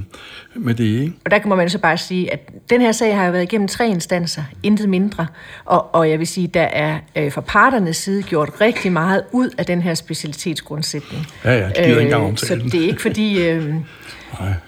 med 0.54 0.74
det. 0.74 0.84
Ikke? 0.84 1.12
Og 1.24 1.30
der 1.30 1.38
kan 1.38 1.48
man 1.48 1.70
så 1.70 1.78
bare 1.78 1.98
sige, 1.98 2.32
at 2.32 2.50
den 2.70 2.80
her 2.80 2.92
sag 2.92 3.16
har 3.16 3.26
jo 3.26 3.32
været 3.32 3.42
igennem 3.42 3.68
tre 3.68 3.88
instanser, 3.88 4.42
intet 4.62 4.88
mindre, 4.88 5.26
og, 5.64 5.94
og 5.94 6.10
jeg 6.10 6.18
vil 6.18 6.26
sige, 6.26 6.46
der 6.46 6.62
er 6.62 6.98
øh, 7.16 7.32
fra 7.32 7.40
parternes 7.40 7.96
side 7.96 8.22
gjort 8.22 8.50
rigtig 8.60 8.92
meget 8.92 9.22
ud 9.32 9.50
af 9.58 9.66
den 9.66 9.82
her 9.82 9.94
specialitetsgrundsætning. 9.94 11.26
Ja, 11.44 11.58
ja, 11.58 11.68
det 11.68 11.74
gider 11.76 11.84
øh, 11.84 11.90
ikke 11.90 12.02
engang 12.02 12.30
øh, 12.30 12.38
Så 12.38 12.54
det 12.54 12.74
er 12.74 12.86
ikke 12.86 13.02
fordi... 13.02 13.34
Øh, 13.44 13.74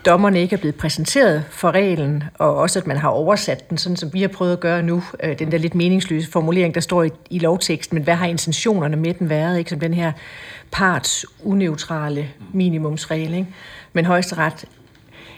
dommerne 0.07 0.41
ikke 0.41 0.57
er 0.57 0.61
blevet 0.61 0.75
præsenteret 0.75 1.45
for 1.51 1.71
reglen, 1.71 2.25
og 2.35 2.57
også 2.57 2.79
at 2.79 2.87
man 2.87 2.97
har 2.97 3.09
oversat 3.09 3.71
den, 3.71 3.79
sådan 3.79 3.97
som 3.97 4.13
vi 4.13 4.21
har 4.21 4.29
prøvet 4.29 4.53
at 4.53 4.61
gøre 4.61 4.83
nu, 4.83 5.03
øh, 5.23 5.39
den 5.39 5.53
der 5.53 5.59
lidt 5.59 5.75
meningsløse 5.75 6.31
formulering, 6.31 6.75
der 6.75 6.81
står 6.81 7.03
i, 7.03 7.11
i 7.31 7.39
lovteksten, 7.39 7.95
men 7.95 8.05
hvad 8.05 8.15
har 8.15 8.27
intentionerne 8.27 8.97
med 8.97 9.15
den 9.15 9.29
været, 9.29 9.59
ikke? 9.59 9.71
som 9.71 9.81
den 9.81 9.95
her 9.95 10.13
parts 10.73 11.27
uneutrale 11.45 12.29
minimumsregel. 12.53 13.35
Ikke? 13.35 13.47
Men 13.93 14.05
højesteret 14.05 14.65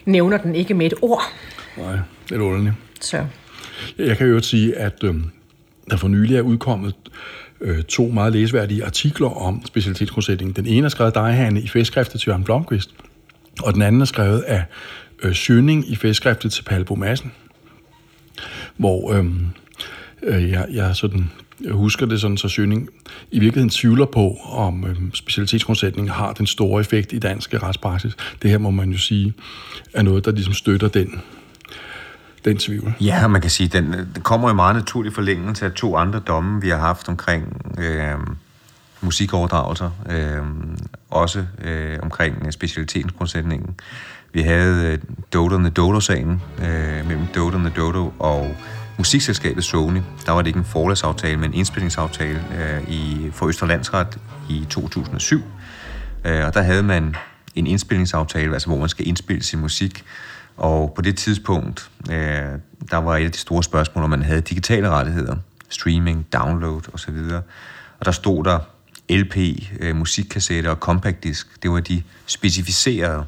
nævner 0.04 0.36
den 0.36 0.54
ikke 0.54 0.74
med 0.74 0.86
et 0.86 0.94
ord. 1.02 1.22
Nej, 1.76 1.98
det 2.28 2.36
er 2.36 2.40
underligt. 2.40 2.74
Så. 3.00 3.24
Jeg 3.98 4.16
kan 4.16 4.26
jo 4.26 4.40
sige, 4.40 4.76
at 4.76 5.04
øh, 5.04 5.14
der 5.90 5.96
for 5.96 6.08
nylig 6.08 6.36
er 6.36 6.42
udkommet 6.42 6.94
øh, 7.60 7.82
to 7.82 8.08
meget 8.08 8.32
læseværdige 8.32 8.84
artikler 8.84 9.46
om 9.46 9.62
specialitetsgrundsætningen. 9.66 10.56
Den 10.56 10.66
ene 10.66 10.84
er 10.84 10.88
skrevet 10.88 11.14
dig, 11.14 11.60
i 11.64 11.68
festskriftet 11.68 12.20
til 12.20 12.28
Jørgen 12.28 12.44
Blomqvist, 12.44 12.94
og 13.62 13.74
den 13.74 13.82
anden 13.82 14.00
er 14.00 14.04
skrevet 14.04 14.40
af 14.40 14.64
øh, 15.22 15.34
Søning 15.34 15.90
i 15.90 15.96
festskriftet 15.96 16.52
til 16.52 16.62
Palbo 16.62 16.94
Madsen, 16.94 17.32
hvor 18.76 19.12
øh, 19.12 19.26
øh, 20.22 20.50
jeg, 20.50 20.66
jeg 20.70 20.96
sådan 20.96 21.30
jeg 21.64 21.72
husker 21.72 22.06
det 22.06 22.20
sådan, 22.20 22.36
så 22.36 22.48
Søning 22.48 22.88
i 23.30 23.38
virkeligheden 23.38 23.70
tvivler 23.70 24.06
på, 24.06 24.36
om 24.44 24.84
øh, 24.84 24.96
specialitetsgrundsætningen 25.14 26.12
har 26.14 26.32
den 26.32 26.46
store 26.46 26.80
effekt 26.80 27.12
i 27.12 27.18
dansk 27.18 27.54
retspraksis. 27.54 28.16
Det 28.42 28.50
her 28.50 28.58
må 28.58 28.70
man 28.70 28.90
jo 28.90 28.98
sige 28.98 29.34
er 29.92 30.02
noget, 30.02 30.24
der 30.24 30.30
ligesom 30.30 30.54
støtter 30.54 30.88
den, 30.88 31.20
den 32.44 32.58
tvivl. 32.58 32.94
Ja, 33.00 33.26
man 33.26 33.40
kan 33.40 33.50
sige, 33.50 33.68
den, 33.68 33.94
øh, 33.94 34.06
den 34.14 34.22
kommer 34.22 34.50
i 34.50 34.54
meget 34.54 34.76
naturlig 34.76 35.12
forlængelse 35.12 35.64
af 35.64 35.72
to 35.72 35.96
andre 35.96 36.18
domme, 36.18 36.60
vi 36.60 36.68
har 36.68 36.78
haft 36.78 37.08
omkring 37.08 37.74
øh, 37.78 38.14
musikoverdragelser, 39.00 39.90
øh, 40.10 40.44
også 41.10 41.44
øh, 41.64 41.98
omkring 42.02 42.46
øh, 42.46 42.52
specialitetsgrundsætningen. 42.52 43.74
Vi 44.32 44.42
havde 44.42 44.92
øh, 44.92 44.98
Dodo 45.32 45.68
Dodo-sagen 45.68 46.42
øh, 46.58 47.06
mellem 47.06 47.26
Dodo 47.26 47.68
Dodo 47.76 48.12
og 48.18 48.56
musikselskabet 48.98 49.64
Sony. 49.64 50.00
Der 50.26 50.32
var 50.32 50.42
det 50.42 50.46
ikke 50.46 50.58
en 50.58 50.64
forlæsaftale, 50.64 51.36
men 51.36 51.50
en 51.50 51.54
indspillingsaftale 51.54 52.44
øh, 52.58 52.90
i, 52.90 53.30
for 53.32 53.46
Østerlandsret 53.46 54.18
i 54.50 54.66
2007. 54.70 55.42
Øh, 56.24 56.46
og 56.46 56.54
der 56.54 56.62
havde 56.62 56.82
man 56.82 57.16
en 57.54 57.66
indspillingsaftale, 57.66 58.52
altså 58.52 58.68
hvor 58.68 58.78
man 58.78 58.88
skal 58.88 59.08
indspille 59.08 59.42
sin 59.42 59.60
musik. 59.60 60.04
Og 60.56 60.92
på 60.96 61.02
det 61.02 61.16
tidspunkt, 61.16 61.90
øh, 62.10 62.16
der 62.90 62.96
var 62.96 63.16
et 63.16 63.24
af 63.24 63.32
de 63.32 63.38
store 63.38 63.62
spørgsmål, 63.62 64.04
om 64.04 64.10
man 64.10 64.22
havde 64.22 64.40
digitale 64.40 64.90
rettigheder, 64.90 65.36
streaming, 65.68 66.26
download 66.32 66.80
osv. 66.94 67.16
Og 68.00 68.04
der 68.04 68.12
stod 68.12 68.44
der 68.44 68.58
LP, 69.10 69.36
øh, 69.80 69.96
musikkassetter 69.96 70.70
og 70.70 70.76
compact 70.76 71.24
disk. 71.24 71.62
Det 71.62 71.70
var 71.70 71.80
de 71.80 72.02
specificerede 72.26 73.24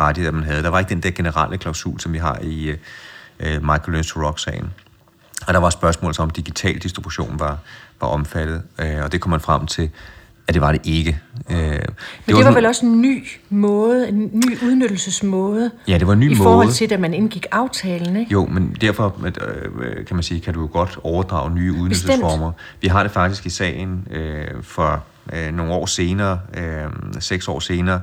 rettigheder, 0.00 0.32
man 0.32 0.44
havde. 0.44 0.62
Der 0.62 0.68
var 0.68 0.78
ikke 0.78 0.88
den 0.88 1.02
der 1.02 1.10
generelle 1.10 1.58
klausul, 1.58 2.00
som 2.00 2.12
vi 2.12 2.18
har 2.18 2.38
i 2.42 2.68
øh, 3.40 3.62
Michael 3.62 3.82
Learns 3.88 4.06
to 4.06 4.20
Rock-sagen. 4.20 4.72
Og 5.46 5.54
der 5.54 5.60
var 5.60 5.70
spørgsmål 5.70 6.14
om 6.18 6.30
digital 6.30 6.78
distribution 6.78 7.38
var, 7.38 7.58
var 8.00 8.08
omfattet, 8.08 8.62
øh, 8.78 9.02
og 9.02 9.12
det 9.12 9.20
kom 9.20 9.30
man 9.30 9.40
frem 9.40 9.66
til, 9.66 9.90
at 10.48 10.54
det 10.54 10.62
var 10.62 10.72
det 10.72 10.80
ikke. 10.84 11.20
Øh, 11.50 11.56
det 11.56 11.62
Men 11.66 11.80
det 12.26 12.36
var, 12.36 12.42
var 12.42 12.52
vel 12.52 12.66
også 12.66 12.86
en 12.86 13.00
ny 13.00 13.26
måde, 13.50 14.08
en 14.08 14.30
ny 14.34 14.58
udnyttelsesmåde. 14.62 15.70
Ja, 15.88 15.98
det 15.98 16.06
var 16.06 16.12
en 16.12 16.20
ny 16.20 16.24
i 16.24 16.28
måde. 16.28 16.36
I 16.36 16.42
forhold 16.42 16.70
til, 16.70 16.90
da 16.90 16.96
man 16.96 17.14
indgik 17.14 17.46
aftalen, 17.52 18.16
ikke? 18.16 18.32
Jo, 18.32 18.46
men 18.46 18.76
derfor 18.80 19.20
øh, 19.24 20.06
kan 20.06 20.16
man 20.16 20.22
sige, 20.22 20.40
kan 20.40 20.54
du 20.54 20.60
jo 20.60 20.68
godt 20.72 20.98
overdrage 21.02 21.54
nye 21.54 21.72
udnyttelsesformer. 21.72 22.50
Bestemt. 22.50 22.82
Vi 22.82 22.88
har 22.88 23.02
det 23.02 23.12
faktisk 23.12 23.46
i 23.46 23.50
sagen 23.50 24.08
øh, 24.10 24.62
for 24.62 25.04
øh, 25.32 25.52
nogle 25.52 25.72
år 25.72 25.86
senere, 25.86 26.40
øh, 26.56 26.90
seks 27.20 27.48
år 27.48 27.60
senere, 27.60 28.00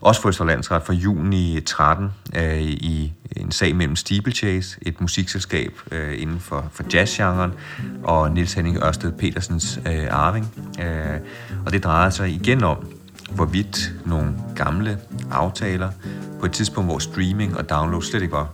også 0.00 0.22
for 0.22 0.28
Østerlandsret 0.28 0.82
fra 0.82 0.92
juni 0.92 1.60
13 1.66 2.12
øh, 2.36 2.60
i 2.62 3.12
en 3.36 3.52
sag 3.52 3.76
mellem 3.76 3.96
Steeplechase, 3.96 4.78
et 4.82 5.00
musikselskab 5.00 5.72
øh, 5.92 6.22
inden 6.22 6.40
for, 6.40 6.68
for 6.72 6.84
jazzgenren, 6.92 7.52
og 8.02 8.30
Nils 8.30 8.52
Henning 8.52 8.84
Ørsted 8.84 9.12
Petersens 9.12 9.80
øh, 9.86 10.06
Arving. 10.10 10.54
Øh, 10.80 11.20
og 11.66 11.72
det 11.72 11.84
drejer 11.84 12.10
sig 12.10 12.30
igen 12.30 12.64
om, 12.64 12.86
hvorvidt 13.30 13.92
nogle 14.06 14.34
gamle 14.56 14.98
aftaler 15.30 15.90
på 16.40 16.46
et 16.46 16.52
tidspunkt, 16.52 16.90
hvor 16.90 16.98
streaming 16.98 17.56
og 17.56 17.70
download 17.70 18.02
slet 18.02 18.22
ikke 18.22 18.32
var 18.32 18.48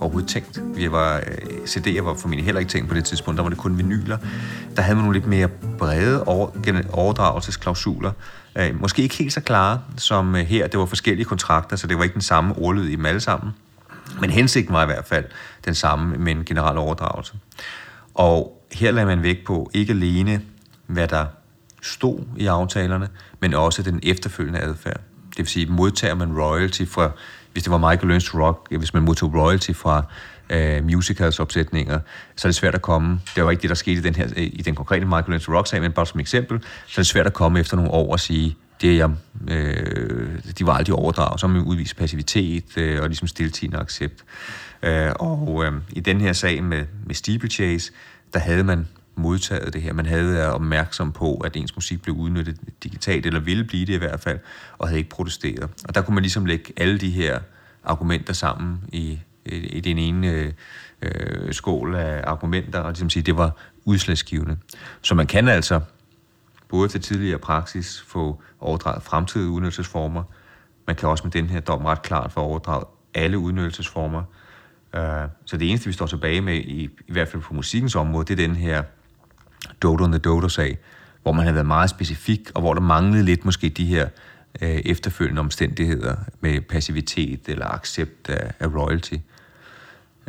overhovedet 0.00 0.28
tænkt. 0.28 0.60
Vi 0.76 0.92
var, 0.92 1.16
øh, 1.16 1.22
CD'er 1.64 2.02
var 2.02 2.14
formentlig 2.14 2.44
heller 2.44 2.58
ikke 2.58 2.70
tænkt 2.70 2.88
på 2.88 2.94
det 2.94 3.04
tidspunkt, 3.04 3.36
der 3.36 3.42
var 3.42 3.50
det 3.50 3.58
kun 3.58 3.78
vinyler. 3.78 4.18
Der 4.76 4.82
havde 4.82 4.96
man 4.96 5.04
nogle 5.04 5.18
lidt 5.18 5.28
mere 5.28 5.48
brede 5.78 6.24
over, 6.24 6.50
overdragelsesklausuler, 6.92 8.12
øh, 8.58 8.80
måske 8.80 9.02
ikke 9.02 9.16
helt 9.16 9.32
så 9.32 9.40
klare 9.40 9.80
som 9.96 10.36
øh, 10.36 10.46
her. 10.46 10.66
Det 10.66 10.80
var 10.80 10.86
forskellige 10.86 11.24
kontrakter, 11.24 11.76
så 11.76 11.86
det 11.86 11.98
var 11.98 12.04
ikke 12.04 12.14
den 12.14 12.22
samme 12.22 12.58
ordlyd 12.58 12.88
i 12.88 12.96
dem 12.96 13.06
alle 13.06 13.20
sammen. 13.20 13.52
Men 14.20 14.30
hensigten 14.30 14.74
var 14.74 14.82
i 14.82 14.86
hvert 14.86 15.04
fald 15.04 15.24
den 15.64 15.74
samme 15.74 16.16
med 16.16 16.32
en 16.32 16.44
generel 16.44 16.78
overdragelse. 16.78 17.34
Og 18.14 18.62
her 18.72 18.90
lagde 18.90 19.06
man 19.06 19.22
vægt 19.22 19.44
på 19.46 19.70
ikke 19.74 19.92
alene, 19.92 20.40
hvad 20.86 21.08
der 21.08 21.26
stod 21.82 22.18
i 22.36 22.46
aftalerne, 22.46 23.08
men 23.40 23.54
også 23.54 23.82
den 23.82 24.00
efterfølgende 24.02 24.60
adfærd. 24.60 25.00
Det 25.30 25.38
vil 25.38 25.46
sige, 25.46 25.66
modtager 25.66 26.14
man 26.14 26.40
royalty 26.40 26.84
fra 26.88 27.10
hvis 27.56 27.62
det 27.62 27.72
var 27.72 27.78
Michael 27.78 28.08
Learns 28.08 28.24
to 28.24 28.38
Rock, 28.38 28.76
hvis 28.78 28.94
man 28.94 29.02
modtog 29.02 29.34
royalty 29.34 29.72
fra 29.72 30.02
øh, 30.50 30.84
musicals 30.84 31.40
opsætninger, 31.40 32.00
så 32.36 32.48
er 32.48 32.50
det 32.50 32.56
svært 32.56 32.74
at 32.74 32.82
komme. 32.82 33.20
Det 33.36 33.44
var 33.44 33.50
ikke 33.50 33.62
det, 33.62 33.68
der 33.68 33.76
skete 33.76 33.96
i 33.96 34.00
den, 34.00 34.14
her, 34.14 34.28
i 34.36 34.62
den 34.62 34.74
konkrete 34.74 35.04
Michael 35.04 35.24
Learns 35.28 35.44
to 35.44 35.52
Rock-sag, 35.52 35.80
men 35.80 35.92
bare 35.92 36.06
som 36.06 36.20
eksempel, 36.20 36.62
så 36.86 37.00
er 37.00 37.02
det 37.02 37.06
svært 37.06 37.26
at 37.26 37.32
komme 37.32 37.60
efter 37.60 37.76
nogle 37.76 37.90
år 37.90 38.12
og 38.12 38.20
sige, 38.20 38.56
det 38.80 38.92
er 38.92 38.96
jeg, 38.96 39.10
øh, 39.48 40.28
de 40.58 40.66
var 40.66 40.72
aldrig 40.72 40.94
overdraget, 40.94 41.40
så 41.40 41.46
man 41.46 41.62
udvise 41.62 41.96
passivitet 41.96 42.78
øh, 42.78 43.02
og 43.02 43.08
ligesom 43.08 43.28
stiltigende 43.28 43.78
accept. 43.78 44.24
Øh, 44.82 45.12
og 45.18 45.64
øh, 45.64 45.72
i 45.92 46.00
den 46.00 46.20
her 46.20 46.32
sag 46.32 46.64
med, 46.64 46.84
med 47.06 47.14
Steeplechase, 47.14 47.92
der 48.32 48.38
havde 48.38 48.64
man 48.64 48.88
modtaget 49.16 49.72
det 49.72 49.82
her. 49.82 49.92
Man 49.92 50.06
havde 50.06 50.32
været 50.32 50.52
opmærksom 50.52 51.12
på, 51.12 51.34
at 51.34 51.56
ens 51.56 51.76
musik 51.76 52.02
blev 52.02 52.14
udnyttet 52.14 52.56
digitalt, 52.82 53.26
eller 53.26 53.40
ville 53.40 53.64
blive 53.64 53.86
det 53.86 53.92
i 53.92 53.98
hvert 53.98 54.20
fald, 54.20 54.38
og 54.78 54.88
havde 54.88 54.98
ikke 54.98 55.10
protesteret. 55.10 55.70
Og 55.88 55.94
der 55.94 56.00
kunne 56.00 56.14
man 56.14 56.22
ligesom 56.22 56.46
lægge 56.46 56.72
alle 56.76 56.98
de 56.98 57.10
her 57.10 57.38
argumenter 57.84 58.32
sammen 58.32 58.80
i, 58.92 59.18
i, 59.44 59.56
i 59.56 59.80
den 59.80 59.98
ene 59.98 60.30
øh, 60.30 60.52
øh 61.02 61.52
skål 61.52 61.94
af 61.94 62.22
argumenter, 62.26 62.80
og 62.80 62.90
ligesom 62.90 63.10
sige, 63.10 63.22
det 63.22 63.36
var 63.36 63.56
udslagsgivende. 63.84 64.56
Så 65.02 65.14
man 65.14 65.26
kan 65.26 65.48
altså 65.48 65.80
både 66.68 66.88
til 66.88 67.00
tidligere 67.00 67.38
praksis 67.38 68.04
få 68.08 68.42
overdraget 68.60 69.02
fremtidige 69.02 69.48
udnyttelsesformer, 69.48 70.22
man 70.86 70.96
kan 70.96 71.08
også 71.08 71.24
med 71.24 71.32
den 71.32 71.46
her 71.46 71.60
dom 71.60 71.84
ret 71.84 72.02
klart 72.02 72.32
få 72.32 72.40
overdraget 72.40 72.84
alle 73.14 73.38
udnyttelsesformer. 73.38 74.22
Øh, 74.94 75.28
så 75.44 75.56
det 75.56 75.68
eneste, 75.68 75.86
vi 75.86 75.92
står 75.92 76.06
tilbage 76.06 76.40
med, 76.40 76.54
i, 76.54 76.90
i 77.06 77.12
hvert 77.12 77.28
fald 77.28 77.42
på 77.42 77.54
musikkens 77.54 77.94
område, 77.94 78.24
det 78.24 78.42
er 78.42 78.46
den 78.46 78.56
her 78.56 78.82
Dodo 79.82 80.04
and 80.04 80.12
the 80.12 80.18
Dodo-sag, 80.18 80.78
hvor 81.22 81.32
man 81.32 81.46
har 81.46 81.52
været 81.52 81.66
meget 81.66 81.90
specifik, 81.90 82.50
og 82.54 82.60
hvor 82.60 82.74
der 82.74 82.80
manglede 82.80 83.24
lidt 83.24 83.44
måske 83.44 83.68
de 83.68 83.84
her 83.84 84.04
uh, 84.62 84.68
efterfølgende 84.68 85.40
omstændigheder 85.40 86.16
med 86.40 86.60
passivitet 86.60 87.40
eller 87.46 87.66
accept 87.74 88.28
af, 88.28 88.52
af 88.60 88.66
royalty. 88.66 89.14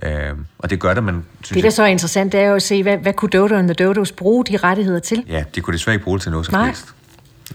Uh, 0.05 0.37
og 0.57 0.69
det 0.69 0.79
gør 0.79 0.93
det, 0.93 1.03
man 1.03 1.25
synes... 1.43 1.55
Det, 1.55 1.63
der 1.63 1.69
så 1.69 1.83
er 1.83 1.87
interessant, 1.87 2.31
det 2.31 2.39
er 2.39 2.45
jo 2.45 2.55
at 2.55 2.63
se, 2.63 2.83
hvad, 2.83 2.97
hvad 2.97 3.13
kunne 3.13 3.29
Dodo 3.29 3.55
and 3.55 3.67
the 3.67 3.85
Dodos 3.85 4.11
bruge 4.11 4.45
de 4.45 4.57
rettigheder 4.57 4.99
til? 4.99 5.25
Ja, 5.27 5.43
de 5.55 5.61
kunne 5.61 5.73
desværre 5.73 5.93
ikke 5.93 6.03
bruge 6.03 6.17
det 6.17 6.21
til 6.21 6.31
noget 6.31 6.45
som 6.45 6.63
helst. 6.63 6.93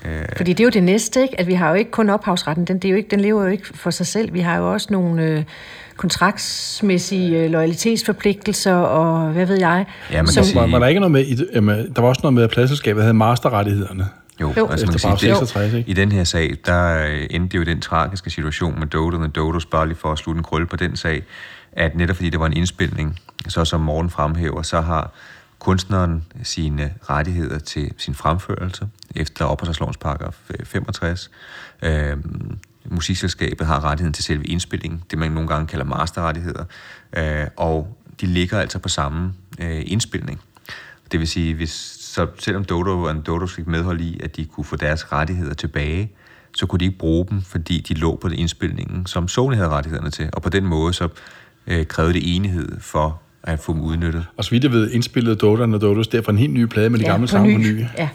Øh. 0.05 0.24
Fordi 0.37 0.52
det 0.52 0.61
er 0.61 0.64
jo 0.64 0.70
det 0.70 0.83
næste, 0.83 1.22
ikke? 1.22 1.40
at 1.40 1.46
vi 1.46 1.55
har 1.55 1.68
jo 1.68 1.74
ikke 1.74 1.90
kun 1.90 2.11
ophavsretten, 2.11 2.64
den, 2.64 2.78
det 2.78 2.85
er 2.85 2.90
jo 2.90 2.96
ikke, 2.96 3.11
den 3.11 3.20
lever 3.20 3.42
jo 3.42 3.48
ikke 3.48 3.66
for 3.74 3.90
sig 3.90 4.07
selv. 4.07 4.33
Vi 4.33 4.40
har 4.40 4.57
jo 4.57 4.72
også 4.72 4.88
nogle 4.90 5.22
øh, 5.22 5.44
kontraktsmæssige 5.96 7.38
øh, 7.38 7.50
loyalitetsforpligtelser, 7.50 8.74
og 8.74 9.33
hvad 9.33 9.46
ved 9.46 9.59
jeg. 9.59 9.87
Ja, 10.12 10.22
men 10.22 10.26
som, 10.26 10.44
var, 10.55 10.66
var, 10.66 10.78
der 10.78 10.87
ikke 10.87 11.00
noget 11.00 11.12
med, 11.12 11.24
i, 11.24 11.35
der 11.94 12.00
var 12.00 12.09
også 12.09 12.20
noget 12.22 12.35
med, 12.35 12.42
at 12.42 12.50
pladselskabet 12.50 13.02
havde 13.02 13.14
masterrettighederne. 13.14 14.09
Jo, 14.40 14.52
jo. 14.57 14.68
altså 14.68 14.87
man 14.87 14.92
kan 14.92 15.00
sige, 15.00 15.18
66, 15.18 15.72
ikke? 15.74 15.90
i 15.90 15.92
den 15.92 16.12
her 16.12 16.24
sag, 16.24 16.55
der 16.66 17.07
øh, 17.07 17.26
endte 17.31 17.59
det 17.59 17.59
jo 17.59 17.70
den 17.70 17.81
tragiske 17.81 18.31
situation 18.31 18.78
med 18.78 18.87
Dodo 18.87 19.22
og 19.22 19.35
Dodos, 19.35 19.66
bare 19.66 19.87
lige 19.88 19.98
for 19.98 20.12
at 20.12 20.18
slutte 20.18 20.38
en 20.38 20.42
krølle 20.42 20.66
på 20.66 20.76
den 20.76 20.96
sag, 20.96 21.22
at 21.72 21.96
netop 21.96 22.16
fordi 22.16 22.31
det 22.31 22.40
var 22.40 22.46
en 22.46 22.52
indspilning, 22.52 23.20
så 23.48 23.64
som 23.64 23.81
Morgen 23.81 24.11
fremhæver, 24.11 24.62
så 24.62 24.81
har 24.81 25.12
kunstneren 25.62 26.25
sine 26.42 26.94
rettigheder 27.11 27.59
til 27.59 27.92
sin 27.98 28.14
fremførelse 28.14 28.88
efter 29.16 29.44
opholdslovens 29.44 29.96
paragraf 29.96 30.51
65. 30.64 31.31
Øh, 31.83 32.11
øhm, 32.11 32.59
musikselskabet 32.85 33.66
har 33.66 33.85
rettigheden 33.85 34.12
til 34.12 34.25
selve 34.25 34.44
indspillingen, 34.44 35.03
det 35.11 35.18
man 35.18 35.33
nogle 35.33 35.48
gange 35.48 35.66
kalder 35.66 35.85
masterrettigheder, 35.85 36.64
øh, 37.16 37.46
og 37.57 37.98
de 38.20 38.27
ligger 38.27 38.61
altså 38.61 38.79
på 38.79 38.88
samme 38.88 39.35
øh, 39.61 39.83
indspilning. 39.87 40.40
Det 41.12 41.20
vil 41.20 41.29
sige, 41.29 41.55
hvis, 41.55 41.70
så 42.01 42.27
selvom 42.38 42.64
Dodo 42.64 43.03
og 43.03 43.27
Dodo 43.27 43.46
fik 43.46 43.66
medhold 43.66 44.01
i, 44.01 44.20
at 44.22 44.37
de 44.37 44.44
kunne 44.44 44.64
få 44.64 44.77
deres 44.77 45.12
rettigheder 45.12 45.55
tilbage, 45.55 46.12
så 46.57 46.66
kunne 46.66 46.79
de 46.79 46.85
ikke 46.85 46.98
bruge 46.98 47.27
dem, 47.31 47.42
fordi 47.42 47.81
de 47.81 47.94
lå 47.94 48.16
på 48.16 48.29
den 48.29 48.38
indspilningen, 48.38 49.07
som 49.07 49.29
Sony 49.29 49.55
havde 49.55 49.68
rettighederne 49.68 50.11
til. 50.11 50.31
Og 50.33 50.42
på 50.42 50.48
den 50.48 50.66
måde 50.66 50.92
så 50.92 51.09
øh, 51.66 51.87
krævede 51.87 52.14
det 52.14 52.37
enighed 52.37 52.81
for 52.81 53.21
at 53.42 53.61
få 53.61 53.72
dem 53.72 53.81
udnyttet. 53.81 54.26
Og 54.37 54.44
så 54.44 54.50
vidt 54.50 54.64
jeg 54.64 54.72
ved, 54.72 54.90
indspillede 54.90 55.37
Dodo 55.37 55.62
og 55.62 55.81
Dodos 55.81 56.09
derfor 56.09 56.33
en 56.33 56.38
helt 56.38 56.52
ny 56.52 56.64
plade 56.64 56.90
med 56.90 56.98
de 56.98 57.05
ja, 57.05 57.11
gamle 57.11 57.28
sange 57.28 57.55
på 57.55 57.59
ny. 57.61 57.85
Ja. 57.98 58.09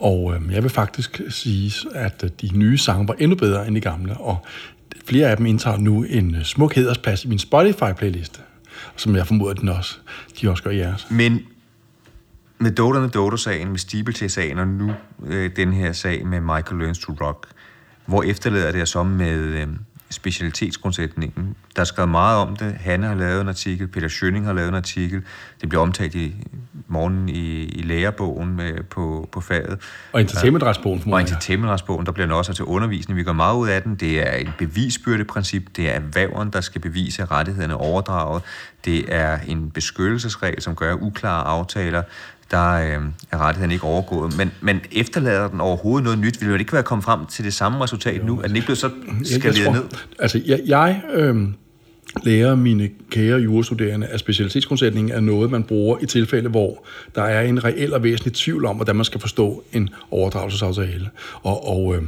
Og 0.00 0.34
øh, 0.34 0.52
jeg 0.52 0.62
vil 0.62 0.70
faktisk 0.70 1.20
sige, 1.28 1.88
at 1.94 2.24
øh, 2.24 2.30
de 2.40 2.58
nye 2.58 2.78
sange 2.78 3.08
var 3.08 3.14
endnu 3.18 3.36
bedre 3.36 3.66
end 3.66 3.74
de 3.74 3.80
gamle, 3.80 4.16
og 4.16 4.46
flere 5.06 5.30
af 5.30 5.36
dem 5.36 5.46
indtager 5.46 5.76
nu 5.76 6.02
en 6.02 6.34
øh, 6.34 6.44
smuk 6.44 6.74
hedersplads 6.74 7.24
i 7.24 7.28
min 7.28 7.38
Spotify-playliste, 7.38 8.40
som 8.96 9.16
jeg 9.16 9.26
formoder, 9.26 9.54
den 9.54 9.68
også, 9.68 9.98
de 10.40 10.50
også 10.50 10.62
gør 10.62 10.70
i 10.70 10.78
jeres. 10.78 11.06
Men 11.10 11.40
med 12.58 12.70
Dodo 12.70 13.02
og 13.02 13.14
Dodo-sagen, 13.14 13.68
med 13.68 13.78
Steeplechase-sagen, 13.78 14.58
og 14.58 14.68
nu 14.68 14.92
øh, 15.26 15.50
den 15.56 15.72
her 15.72 15.92
sag 15.92 16.26
med 16.26 16.40
Michael 16.40 16.78
Learns 16.78 16.98
to 16.98 17.16
Rock, 17.20 17.46
hvor 18.06 18.22
efterlader 18.22 18.72
det 18.72 18.88
så 18.88 19.02
med... 19.02 19.38
Øh, 19.38 19.66
specialitetsgrundsætningen. 20.12 21.56
Der 21.76 21.80
er 21.80 21.84
skrevet 21.84 22.10
meget 22.10 22.38
om 22.38 22.56
det. 22.56 22.74
Hanne 22.74 23.06
har 23.06 23.14
lavet 23.14 23.40
en 23.40 23.48
artikel, 23.48 23.88
Peter 23.88 24.08
Schønning 24.08 24.46
har 24.46 24.52
lavet 24.52 24.68
en 24.68 24.74
artikel. 24.74 25.22
Det 25.60 25.68
bliver 25.68 25.82
omtalt 25.82 26.14
i 26.14 26.34
morgen 26.92 27.28
i, 27.28 27.64
i 27.64 27.82
lærerbogen 27.82 28.56
med, 28.56 28.82
på, 28.90 29.28
på 29.32 29.40
faget. 29.40 29.78
Og 30.12 30.20
entertainmentretsbogen. 30.20 31.12
Og 31.12 31.20
entertainmentretsbogen, 31.20 32.06
der 32.06 32.12
bliver 32.12 32.26
den 32.26 32.36
også 32.36 32.52
til 32.52 32.64
undervisning. 32.64 33.18
Vi 33.18 33.22
går 33.22 33.32
meget 33.32 33.56
ud 33.56 33.68
af 33.68 33.82
den. 33.82 33.94
Det 33.94 34.28
er 34.28 34.36
et 34.36 34.52
bevisbyrdeprincip. 34.58 35.76
Det 35.76 35.88
er 35.88 35.92
erhververen, 35.92 36.50
der 36.50 36.60
skal 36.60 36.80
bevise, 36.80 37.22
at 37.22 37.30
rettighederne 37.30 37.72
er 37.72 37.78
overdraget. 37.78 38.42
Det 38.84 39.14
er 39.14 39.38
en 39.48 39.70
beskyttelsesregel, 39.70 40.62
som 40.62 40.74
gør 40.74 40.94
uklare 40.94 41.44
aftaler 41.44 42.02
der 42.52 42.72
øh, 42.72 43.02
er 43.32 43.38
rettigheden 43.38 43.70
ikke 43.72 43.84
overgået. 43.84 44.36
Men, 44.36 44.52
men 44.60 44.80
efterlader 44.92 45.48
den 45.48 45.60
overhovedet 45.60 46.04
noget 46.04 46.18
nyt? 46.18 46.40
Vil 46.40 46.52
det 46.52 46.60
ikke 46.60 46.72
være 46.72 46.82
kommet 46.82 47.04
frem 47.04 47.26
til 47.26 47.44
det 47.44 47.54
samme 47.54 47.82
resultat 47.82 48.20
jo, 48.20 48.26
nu? 48.26 48.38
Er 48.40 48.46
den 48.46 48.56
ikke 48.56 48.66
blevet 48.66 48.78
så 48.78 48.90
skaleret 49.24 49.72
ned? 49.72 49.84
Altså, 50.18 50.42
jeg, 50.46 50.60
jeg 50.66 51.02
øh, 51.14 51.48
lærer 52.22 52.54
mine 52.54 52.90
kære 53.10 53.38
jurastuderende, 53.38 54.06
at 54.06 54.20
specialitetsgrundsætningen 54.20 55.12
er 55.12 55.20
noget, 55.20 55.50
man 55.50 55.62
bruger 55.62 55.98
i 56.02 56.06
tilfælde, 56.06 56.48
hvor 56.48 56.86
der 57.14 57.22
er 57.22 57.42
en 57.42 57.64
reel 57.64 57.94
og 57.94 58.02
væsentlig 58.02 58.32
tvivl 58.32 58.64
om, 58.64 58.76
hvordan 58.76 58.96
man 58.96 59.04
skal 59.04 59.20
forstå 59.20 59.64
en 59.72 59.90
overdragelsesaftale. 60.10 61.10
Og, 61.42 61.68
og 61.68 61.96
øh, 61.96 62.02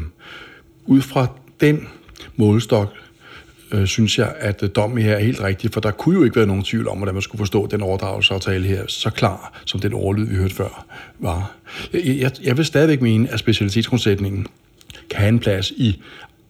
ud 0.87 1.01
fra 1.01 1.27
den 1.61 1.89
målestok, 2.37 2.93
øh, 3.73 3.87
synes 3.87 4.19
jeg, 4.19 4.35
at 4.39 4.63
øh, 4.63 4.69
dommen 4.77 5.05
her 5.05 5.15
er 5.15 5.21
helt 5.21 5.41
rigtig, 5.41 5.71
for 5.71 5.81
der 5.81 5.91
kunne 5.91 6.19
jo 6.19 6.25
ikke 6.25 6.37
være 6.37 6.47
nogen 6.47 6.63
tvivl 6.63 6.89
om, 6.89 6.97
hvordan 6.97 7.15
man 7.15 7.23
skulle 7.23 7.41
forstå 7.41 7.67
den 7.67 7.83
overdragelsesaftale 7.83 8.67
her, 8.67 8.85
så 8.89 9.11
klar 9.11 9.61
som 9.65 9.81
den 9.81 9.93
overlyd, 9.93 10.27
vi 10.27 10.37
hørte 10.37 10.55
før, 10.55 10.87
var. 11.19 11.57
Jeg, 11.93 12.03
jeg, 12.05 12.31
jeg 12.43 12.57
vil 12.57 12.65
stadigvæk 12.65 13.01
mene, 13.01 13.29
at 13.31 13.39
specialitetsgrundsætningen 13.39 14.47
kan 15.11 15.21
have 15.21 15.29
en 15.29 15.39
plads 15.39 15.71
i 15.71 16.03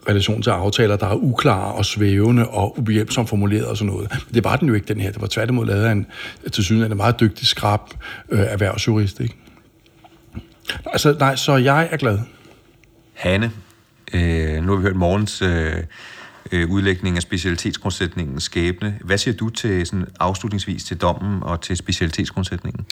relation 0.08 0.42
til 0.42 0.50
aftaler, 0.50 0.96
der 0.96 1.06
er 1.06 1.14
uklare 1.14 1.74
og 1.74 1.84
svævende 1.84 2.48
og 2.48 2.78
ubehjælpsomt 2.78 3.28
formuleret 3.28 3.66
og 3.66 3.76
sådan 3.76 3.92
noget. 3.92 4.10
Men 4.10 4.34
det 4.34 4.44
var 4.44 4.56
den 4.56 4.68
jo 4.68 4.74
ikke, 4.74 4.88
den 4.88 5.00
her. 5.00 5.12
Det 5.12 5.20
var 5.20 5.26
tværtimod 5.26 5.66
lavet 5.66 5.84
af 5.84 5.92
en 5.92 6.06
til 6.52 6.64
synes 6.64 6.90
en 6.90 6.96
meget 6.96 7.20
dygtig, 7.20 7.46
skrab 7.46 7.80
øh, 8.30 8.40
erhvervsjurist. 8.40 9.20
Ikke? 9.20 9.34
Altså, 10.86 11.16
nej, 11.18 11.36
så 11.36 11.56
jeg 11.56 11.88
er 11.90 11.96
glad. 11.96 12.18
Hanne, 13.14 13.50
øh, 14.14 14.64
nu 14.64 14.72
har 14.72 14.76
vi 14.76 14.82
hørt 14.82 14.96
morgens 14.96 15.42
øh, 15.42 15.74
øh, 16.52 16.70
udlægning 16.70 17.16
af 17.16 17.22
specialitetsgrundsætningens 17.22 18.44
skæbne. 18.44 18.98
Hvad 19.00 19.18
siger 19.18 19.36
du 19.36 19.48
til 19.48 19.86
sådan 19.86 20.06
afslutningsvis 20.20 20.84
til 20.84 20.96
dommen 20.96 21.42
og 21.42 21.60
til 21.60 21.76
specialitetsgrundsætningen? 21.76 22.86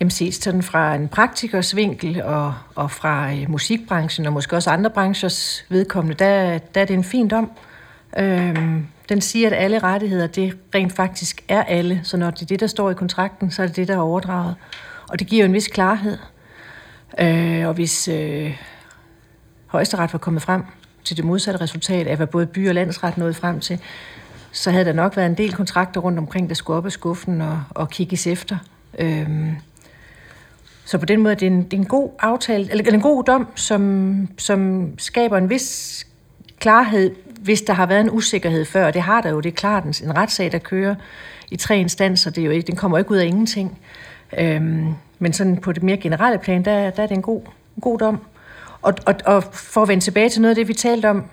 Jamen 0.00 0.10
ses 0.10 0.34
sådan 0.34 0.62
fra 0.62 0.94
en 0.94 1.08
praktikers 1.08 1.76
vinkel 1.76 2.22
og, 2.22 2.54
og 2.74 2.90
fra 2.90 3.32
øh, 3.32 3.50
musikbranchen 3.50 4.26
og 4.26 4.32
måske 4.32 4.56
også 4.56 4.70
andre 4.70 4.90
branchers 4.90 5.64
vedkommende, 5.68 6.24
der, 6.24 6.58
der 6.58 6.80
er 6.80 6.84
det 6.84 6.94
en 6.94 7.04
fin 7.04 7.28
dom. 7.28 7.50
Øhm, 8.18 8.86
den 9.08 9.20
siger, 9.20 9.46
at 9.46 9.52
alle 9.52 9.78
rettigheder, 9.78 10.26
det 10.26 10.56
rent 10.74 10.92
faktisk 10.92 11.44
er 11.48 11.62
alle. 11.62 12.00
Så 12.02 12.16
når 12.16 12.30
det 12.30 12.42
er 12.42 12.46
det, 12.46 12.60
der 12.60 12.66
står 12.66 12.90
i 12.90 12.94
kontrakten, 12.94 13.50
så 13.50 13.62
er 13.62 13.66
det 13.66 13.76
det, 13.76 13.88
der 13.88 13.94
er 13.94 13.98
overdraget. 13.98 14.54
Og 15.08 15.18
det 15.18 15.26
giver 15.26 15.42
jo 15.42 15.46
en 15.46 15.52
vis 15.54 15.68
klarhed. 15.68 16.18
Øh, 17.20 17.68
og 17.68 17.74
hvis 17.74 18.08
øh, 18.08 18.56
højesteret 19.66 20.12
var 20.12 20.18
kommet 20.18 20.42
frem 20.42 20.62
til 21.06 21.16
det 21.16 21.24
modsatte 21.24 21.60
resultat 21.60 22.06
af, 22.06 22.16
hvad 22.16 22.26
både 22.26 22.46
by 22.46 22.68
og 22.68 22.74
landsret 22.74 23.18
nåede 23.18 23.34
frem 23.34 23.60
til, 23.60 23.80
så 24.52 24.70
havde 24.70 24.84
der 24.84 24.92
nok 24.92 25.16
været 25.16 25.26
en 25.26 25.34
del 25.34 25.52
kontrakter 25.52 26.00
rundt 26.00 26.18
omkring, 26.18 26.48
der 26.48 26.54
skulle 26.54 26.76
op 26.76 26.86
af 26.86 26.92
skuffen 26.92 27.40
og, 27.40 27.62
og 27.70 27.90
kigges 27.90 28.26
efter. 28.26 28.56
Øhm, 28.98 29.56
så 30.84 30.98
på 30.98 31.06
den 31.06 31.20
måde 31.20 31.34
det 31.34 31.42
er 31.42 31.50
en, 31.50 31.62
det 31.62 31.72
er 31.72 31.76
en 31.76 31.86
god 31.86 32.10
aftale, 32.18 32.70
eller 32.70 32.92
en 32.92 33.00
god 33.00 33.24
dom, 33.24 33.46
som, 33.54 34.28
som 34.38 34.90
skaber 34.98 35.38
en 35.38 35.50
vis 35.50 36.06
klarhed, 36.58 37.14
hvis 37.40 37.62
der 37.62 37.72
har 37.72 37.86
været 37.86 38.00
en 38.00 38.10
usikkerhed 38.10 38.64
før. 38.64 38.90
Det 38.90 39.02
har 39.02 39.20
der 39.20 39.30
jo, 39.30 39.40
det 39.40 39.48
er 39.48 39.56
klart. 39.56 39.84
En, 39.84 39.94
en 40.04 40.16
retssag, 40.16 40.52
der 40.52 40.58
kører 40.58 40.94
i 41.50 41.56
tre 41.56 41.78
instanser, 41.78 42.30
det 42.30 42.40
er 42.40 42.44
jo 42.44 42.50
ikke, 42.50 42.66
den 42.66 42.76
kommer 42.76 42.98
ikke 42.98 43.10
ud 43.10 43.16
af 43.16 43.26
ingenting. 43.26 43.78
Øhm, 44.38 44.94
men 45.18 45.32
sådan 45.32 45.56
på 45.56 45.72
det 45.72 45.82
mere 45.82 45.96
generelle 45.96 46.38
plan, 46.38 46.64
der, 46.64 46.90
der 46.90 47.02
er 47.02 47.06
det 47.06 47.14
en 47.14 47.22
god, 47.22 47.40
en 47.76 47.80
god 47.80 47.98
dom. 47.98 48.20
Og, 48.82 48.94
og, 49.06 49.14
og 49.24 49.44
for 49.52 49.82
at 49.82 49.88
vende 49.88 50.04
tilbage 50.04 50.28
til 50.28 50.42
noget 50.42 50.50
af 50.50 50.56
det, 50.56 50.68
vi 50.68 50.74
talte 50.74 51.10
om 51.10 51.24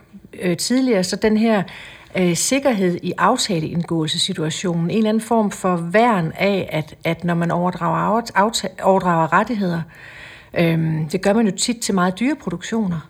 øh, 0.41 0.57
tidligere, 0.57 1.03
så 1.03 1.15
den 1.15 1.37
her 1.37 1.63
øh, 2.17 2.35
sikkerhed 2.35 2.99
i 3.03 3.13
aftaleindgåelsessituationen, 3.17 4.89
en 4.89 4.97
eller 4.97 5.09
anden 5.09 5.21
form 5.21 5.51
for 5.51 5.75
værn 5.75 6.31
af, 6.35 6.69
at, 6.71 6.95
at 7.03 7.23
når 7.23 7.33
man 7.33 7.51
overdrager, 7.51 8.21
aftale, 8.35 8.73
overdrager 8.83 9.33
rettigheder, 9.33 9.81
øh, 10.53 10.97
det 11.11 11.21
gør 11.21 11.33
man 11.33 11.47
jo 11.47 11.55
tit 11.55 11.79
til 11.79 11.93
meget 11.93 12.19
dyre 12.19 12.35
produktioner. 12.35 13.09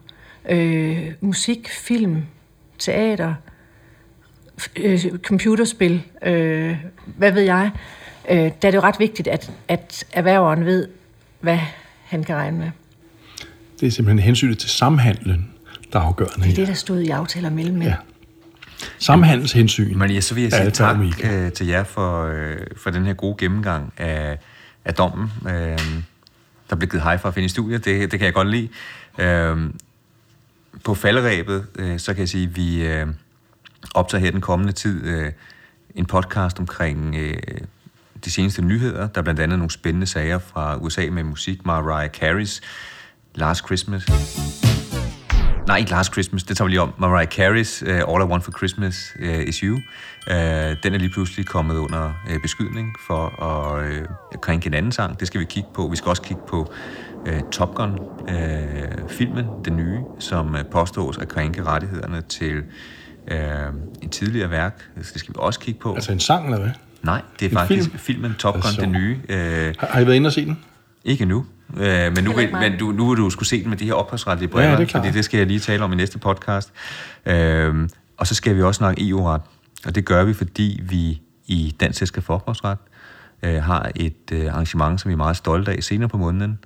Øh, 0.49 1.11
musik, 1.21 1.69
film, 1.69 2.23
teater, 2.79 3.33
øh, 4.75 5.05
computerspil, 5.17 6.03
øh, 6.21 6.77
hvad 7.05 7.31
ved 7.31 7.41
jeg. 7.41 7.71
Øh, 8.29 8.37
der 8.37 8.45
er 8.45 8.51
det 8.71 8.75
jo 8.75 8.81
ret 8.81 8.99
vigtigt, 8.99 9.27
at, 9.27 9.51
at 9.67 10.05
erhververen 10.11 10.65
ved, 10.65 10.87
hvad 11.39 11.59
han 12.05 12.23
kan 12.23 12.35
regne 12.35 12.57
med. 12.57 12.71
Det 13.79 13.87
er 13.87 13.91
simpelthen 13.91 14.19
hensynet 14.19 14.57
til 14.57 14.69
samhandlen, 14.69 15.49
der 15.93 15.99
er 15.99 16.03
afgørende. 16.03 16.45
Det 16.45 16.51
er 16.51 16.55
det, 16.55 16.67
der 16.67 16.73
stod 16.73 16.99
i 16.99 17.09
aftaler 17.09 17.49
mellem 17.49 17.75
mænd. 17.75 17.89
Ja. 17.89 17.95
Samhandelshensyn. 18.99 19.97
Men 19.97 20.11
ja, 20.11 20.21
så 20.21 20.33
vil 20.35 20.43
jeg 20.43 20.51
sige 20.51 20.71
tak 20.71 20.97
øh, 21.23 21.51
til 21.51 21.67
jer 21.67 21.83
for, 21.83 22.23
øh, 22.23 22.57
for 22.77 22.89
den 22.89 23.05
her 23.05 23.13
gode 23.13 23.35
gennemgang 23.37 23.93
af 23.97 24.37
af 24.85 24.93
dommen. 24.93 25.31
Øh, 25.47 25.79
der 26.69 26.75
blev 26.75 26.89
givet 26.89 27.03
hej 27.03 27.17
for 27.17 27.27
at 27.27 27.33
finde 27.33 27.45
i 27.45 27.49
studiet, 27.49 27.85
det, 27.85 28.11
det 28.11 28.19
kan 28.19 28.25
jeg 28.25 28.33
godt 28.33 28.49
lide. 28.49 28.69
Øh, 29.17 29.69
på 30.83 30.95
falderæbet, 30.95 31.65
øh, 31.75 31.99
så 31.99 32.13
kan 32.13 32.19
jeg 32.19 32.29
sige, 32.29 32.47
at 32.47 32.55
vi 32.55 32.85
øh, 32.85 33.07
optager 33.93 34.21
her 34.21 34.31
den 34.31 34.41
kommende 34.41 34.73
tid 34.73 35.05
øh, 35.05 35.31
en 35.95 36.05
podcast 36.05 36.59
omkring 36.59 37.15
øh, 37.15 37.37
de 38.25 38.31
seneste 38.31 38.61
nyheder. 38.61 39.07
Der 39.07 39.21
er 39.21 39.23
blandt 39.23 39.39
andet 39.39 39.59
nogle 39.59 39.71
spændende 39.71 40.07
sager 40.07 40.39
fra 40.39 40.77
USA 40.77 41.09
med 41.11 41.23
musik. 41.23 41.65
Mariah 41.65 42.09
Carey's 42.17 42.61
Last 43.35 43.65
Christmas. 43.65 44.07
Nej, 45.67 45.77
ikke 45.77 45.91
Last 45.91 46.11
Christmas, 46.13 46.43
det 46.43 46.57
tager 46.57 46.65
vi 46.65 46.69
lige 46.71 46.81
om. 46.81 46.93
Mariah 46.97 47.27
Carey's 47.27 47.83
uh, 47.91 48.13
All 48.15 48.23
I 48.23 48.31
Want 48.31 48.43
for 48.43 48.51
Christmas 48.51 49.13
uh, 49.19 49.47
Is 49.47 49.57
You. 49.57 49.75
Uh, 49.75 50.33
den 50.83 50.93
er 50.93 50.97
lige 50.97 51.09
pludselig 51.09 51.45
kommet 51.45 51.75
under 51.77 52.13
uh, 52.29 52.41
beskydning 52.41 52.95
for 53.07 53.43
at 53.43 53.85
uh, 54.01 54.05
krænke 54.41 54.67
en 54.67 54.73
anden 54.73 54.91
sang. 54.91 55.19
Det 55.19 55.27
skal 55.27 55.39
vi 55.39 55.45
kigge 55.45 55.69
på. 55.73 55.87
Vi 55.87 55.95
skal 55.95 56.09
også 56.09 56.21
kigge 56.21 56.41
på 56.47 56.73
uh, 57.27 57.49
Top 57.51 57.75
Gun-filmen, 57.75 59.45
uh, 59.49 59.65
den 59.65 59.75
nye, 59.77 59.99
som 60.19 60.53
uh, 60.53 60.61
påstås 60.71 61.17
at 61.17 61.27
krænke 61.27 61.63
rettighederne 61.63 62.21
til 62.21 62.57
uh, 63.31 63.37
en 64.01 64.09
tidligere 64.09 64.49
værk. 64.49 64.89
Det 64.97 65.05
skal 65.05 65.29
vi 65.33 65.39
også 65.39 65.59
kigge 65.59 65.79
på. 65.79 65.93
Altså 65.95 66.11
en 66.11 66.19
sang, 66.19 66.45
eller 66.45 66.59
hvad? 66.59 66.71
Nej, 67.03 67.21
det 67.39 67.45
er 67.45 67.49
En 67.49 67.55
faktisk 67.57 67.89
film? 67.89 67.99
filmen 67.99 68.33
Top 68.39 68.53
Gun, 68.53 68.61
Altså. 68.65 68.81
den 68.81 68.91
nye. 68.91 69.15
Uh, 69.29 69.35
Har, 69.79 69.87
har 69.87 69.99
I 69.99 70.05
været 70.05 70.15
inde 70.15 70.27
og 70.27 70.33
se 70.33 70.45
den? 70.45 70.59
ikke 71.05 71.25
nu. 71.25 71.45
Øh, 71.77 72.15
men 72.15 72.23
nu, 72.23 72.33
vil, 72.33 72.51
men 72.53 72.77
du, 72.79 72.91
nu 72.91 73.09
vil 73.09 73.17
du 73.17 73.29
skulle 73.29 73.49
se 73.49 73.61
den 73.61 73.69
med 73.69 73.77
de 73.77 73.85
her 73.85 73.93
ophavsretlige 73.93 74.49
briller, 74.49 74.71
Ja, 74.71 74.77
det 74.77 74.91
fordi 74.91 75.11
det 75.11 75.25
skal 75.25 75.37
jeg 75.37 75.47
lige 75.47 75.59
tale 75.59 75.83
om 75.83 75.93
i 75.93 75.95
næste 75.95 76.19
podcast. 76.19 76.73
Øh, 77.25 77.89
og 78.17 78.27
så 78.27 78.35
skal 78.35 78.55
vi 78.55 78.61
også 78.61 78.77
snakke 78.77 79.09
EU-ret, 79.09 79.41
og 79.85 79.95
det 79.95 80.05
gør 80.05 80.23
vi, 80.23 80.33
fordi 80.33 80.81
vi 80.83 81.21
i 81.47 81.75
Dansk 81.79 81.99
Selskab 81.99 82.23
for 82.23 82.33
Ophavsret 82.33 82.77
øh, 83.43 83.63
har 83.63 83.91
et 83.95 84.31
øh, 84.31 84.53
arrangement, 84.53 85.01
som 85.01 85.09
vi 85.09 85.13
er 85.13 85.17
meget 85.17 85.37
stolte 85.37 85.71
af 85.71 85.83
senere 85.83 86.09
på 86.09 86.17
måneden, 86.17 86.59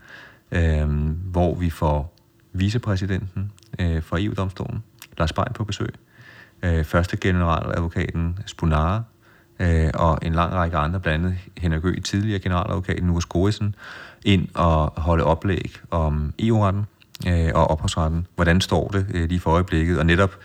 øh, 0.51 0.89
hvor 1.31 1.55
vi 1.55 1.69
får 1.69 2.17
vicepræsidenten 2.53 3.51
øh, 3.79 4.01
for 4.01 4.17
EU-domstolen, 4.19 4.83
Lars 5.17 5.33
Bein, 5.33 5.53
på 5.55 5.63
besøg, 5.63 5.93
øh, 6.63 6.83
første 6.83 7.17
generaladvokaten 7.17 8.39
Spunara, 8.45 9.03
øh, 9.60 9.89
og 9.93 10.19
en 10.21 10.33
lang 10.33 10.53
række 10.53 10.77
andre, 10.77 10.99
blandt 10.99 11.25
andet 11.25 11.39
Henrik 11.57 11.86
Ø, 11.86 11.99
tidligere 11.99 12.39
generaladvokat 12.39 13.03
Nurs 13.03 13.25
Gorisen, 13.25 13.75
ind 14.28 14.48
og 14.54 14.94
holde 15.02 15.24
oplæg 15.24 15.72
om 15.92 16.34
EU-retten 16.40 16.84
øh, 17.28 17.50
og 17.56 17.68
ophavsretten. 17.72 18.28
Hvordan 18.36 18.62
står 18.62 18.88
det 18.88 19.06
øh, 19.13 19.30
lige 19.30 19.40
for 19.40 19.52
øjeblikket? 19.52 20.00
Og 20.00 20.06
netop 20.06 20.36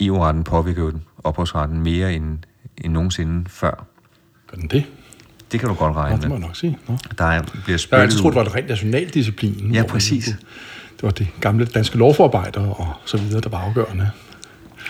EU-retten 0.00 0.44
påvirker 0.44 0.82
jo 0.82 0.90
den 0.90 1.02
ophavsretten 1.24 1.80
mere 1.82 2.14
end, 2.14 2.38
end 2.84 2.92
nogensinde 2.92 3.44
før. 3.50 3.86
Gør 4.50 4.56
den 4.56 4.68
det? 4.68 4.84
Det 5.52 5.60
kan 5.60 5.68
du 5.68 5.74
godt 5.74 5.96
regne 5.96 6.16
det 6.16 6.28
må 6.28 6.34
med. 6.34 6.40
jeg 6.40 6.46
nok 6.48 6.56
sige. 6.56 6.78
Nå. 6.88 6.96
Der 7.18 7.24
er, 7.24 7.42
bliver 7.42 7.62
Jeg 7.68 7.80
spillet 7.80 8.02
altid 8.02 8.18
troet, 8.18 8.34
det 8.34 8.40
var 8.40 8.46
et 8.46 8.54
rent 8.54 8.68
nationaldisciplin. 8.68 9.74
Ja, 9.74 9.82
præcis. 9.88 10.24
Det 10.24 11.02
var 11.02 11.10
det 11.10 11.28
gamle 11.40 11.64
danske 11.66 11.98
lovforarbejder 11.98 12.60
og 12.74 12.94
så 13.04 13.16
videre, 13.18 13.40
der 13.40 13.48
var 13.48 13.58
afgørende. 13.58 14.10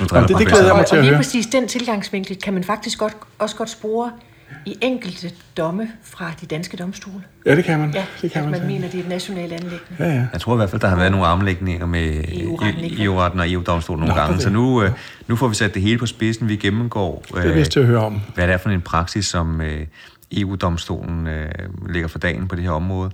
Nu 0.00 0.06
det- 0.06 0.28
det 0.38 0.46
glæder 0.46 0.64
jeg 0.64 0.74
mig 0.74 0.80
Og, 0.80 0.86
til 0.86 0.94
og 0.94 0.98
at 0.98 1.04
lige 1.04 1.10
høre. 1.10 1.16
præcis 1.18 1.46
den 1.46 1.68
tilgangsvinkel 1.68 2.36
kan 2.36 2.54
man 2.54 2.64
faktisk 2.64 2.98
godt, 2.98 3.12
også 3.38 3.56
godt 3.56 3.70
spore 3.70 4.12
i 4.66 4.76
enkelte 4.80 5.30
domme 5.56 5.88
fra 6.02 6.32
de 6.40 6.46
danske 6.46 6.76
domstole. 6.76 7.22
Ja, 7.46 7.56
det 7.56 7.64
kan 7.64 7.78
man. 7.78 7.90
Ja, 7.94 8.04
det 8.22 8.32
kan 8.32 8.44
man 8.50 8.54
sige. 8.54 8.66
mener, 8.66 8.88
det 8.88 8.94
er 9.00 9.02
et 9.02 9.08
nationalt 9.08 9.52
anlæggende. 9.52 9.96
Ja, 9.98 10.04
ja. 10.08 10.26
Jeg 10.32 10.40
tror 10.40 10.52
i 10.54 10.56
hvert 10.56 10.70
fald, 10.70 10.80
der 10.80 10.88
har 10.88 10.96
været 10.96 11.10
nogle 11.12 11.26
armlægninger 11.26 11.86
med 11.86 12.24
EU-retten, 12.98 13.40
og 13.40 13.50
EU-domstolen 13.52 14.00
nogle 14.00 14.14
Nå, 14.14 14.20
gange. 14.20 14.40
Så 14.40 14.50
nu, 14.50 14.82
øh, 14.82 14.90
nu 15.26 15.36
får 15.36 15.48
vi 15.48 15.54
sat 15.54 15.74
det 15.74 15.82
hele 15.82 15.98
på 15.98 16.06
spidsen. 16.06 16.48
Vi 16.48 16.56
gennemgår, 16.56 17.24
Det 17.34 17.44
er 17.50 17.54
vist 17.54 17.72
til 17.72 17.80
at 17.80 17.86
høre 17.86 18.04
om. 18.04 18.20
hvad 18.34 18.46
det 18.46 18.52
er 18.54 18.58
for 18.58 18.70
en 18.70 18.80
praksis, 18.80 19.26
som 19.26 19.60
øh, 19.60 19.86
EU-domstolen 20.32 21.26
øh, 21.26 21.48
lægger 21.88 22.08
for 22.08 22.18
dagen 22.18 22.48
på 22.48 22.54
det 22.56 22.64
her 22.64 22.70
område. 22.70 23.10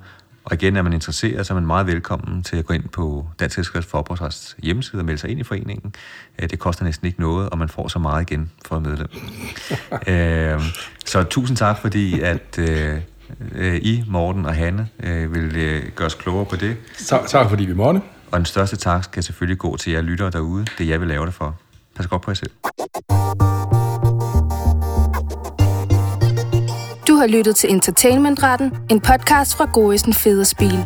Og 0.47 0.55
igen, 0.55 0.77
er 0.77 0.83
man 0.83 0.93
interesseret, 0.93 1.47
så 1.47 1.53
er 1.53 1.55
man 1.55 1.67
meget 1.67 1.87
velkommen 1.87 2.43
til 2.43 2.57
at 2.57 2.67
gå 2.67 2.75
ind 2.75 2.89
på 2.89 3.27
Dansk 3.41 3.55
Selskabs 3.55 3.87
for 3.87 3.99
Ophavsrets 3.99 4.57
hjemmeside 4.63 5.01
og 5.01 5.05
melde 5.05 5.21
sig 5.21 5.31
ind 5.31 5.41
i 5.41 5.43
foreningen. 5.43 5.95
Øh, 6.39 6.51
Det 6.51 6.59
koster 6.59 6.85
næsten 6.85 7.07
ikke 7.07 7.21
noget, 7.21 7.51
og 7.51 7.59
man 7.59 7.69
får 7.69 7.89
så 7.89 7.99
meget 7.99 8.31
igen 8.31 8.51
for 8.67 8.77
at 8.77 8.83
medlem. 8.83 9.09
øh, 10.15 10.61
så 11.07 11.23
tusind 11.23 11.57
tak, 11.57 11.79
fordi 11.79 12.21
at 12.21 12.59
øh, 12.59 12.99
øh, 13.55 13.77
I, 13.83 14.05
Morten 14.09 14.47
og 14.47 14.55
Hanne, 14.55 14.89
øh, 15.03 15.35
vil 15.35 15.57
øh, 15.57 15.83
gøre 15.95 16.07
os 16.07 16.15
klogere 16.15 16.45
på 16.47 16.57
det. 16.57 16.77
Tak, 17.07 17.27
tak 17.27 17.49
fordi 17.49 17.65
vi 17.65 17.75
måtte. 17.75 18.01
Og 18.31 18.39
den 18.39 18.47
største 18.47 18.77
tak 18.77 19.05
skal 19.05 19.23
selvfølgelig 19.23 19.59
gå 19.59 19.77
til 19.77 19.93
jer 19.93 20.01
lyttere 20.01 20.31
derude. 20.31 20.67
Det 20.79 20.85
er 20.85 20.89
jeg 20.89 21.01
vil 21.01 21.09
lave 21.09 21.27
det 21.27 21.35
for. 21.35 21.57
Pas 21.97 22.07
godt 22.07 22.23
på 22.23 22.31
jer 22.31 22.35
selv. 22.35 22.51
Du 27.17 27.21
har 27.21 27.27
lyttet 27.27 27.57
til 27.57 27.71
Entertainmentretten, 27.71 28.73
en 28.91 29.01
podcast 29.01 29.57
fra 29.57 29.71
Goisen 29.73 30.13
Fede 30.13 30.45
Spil. 30.45 30.85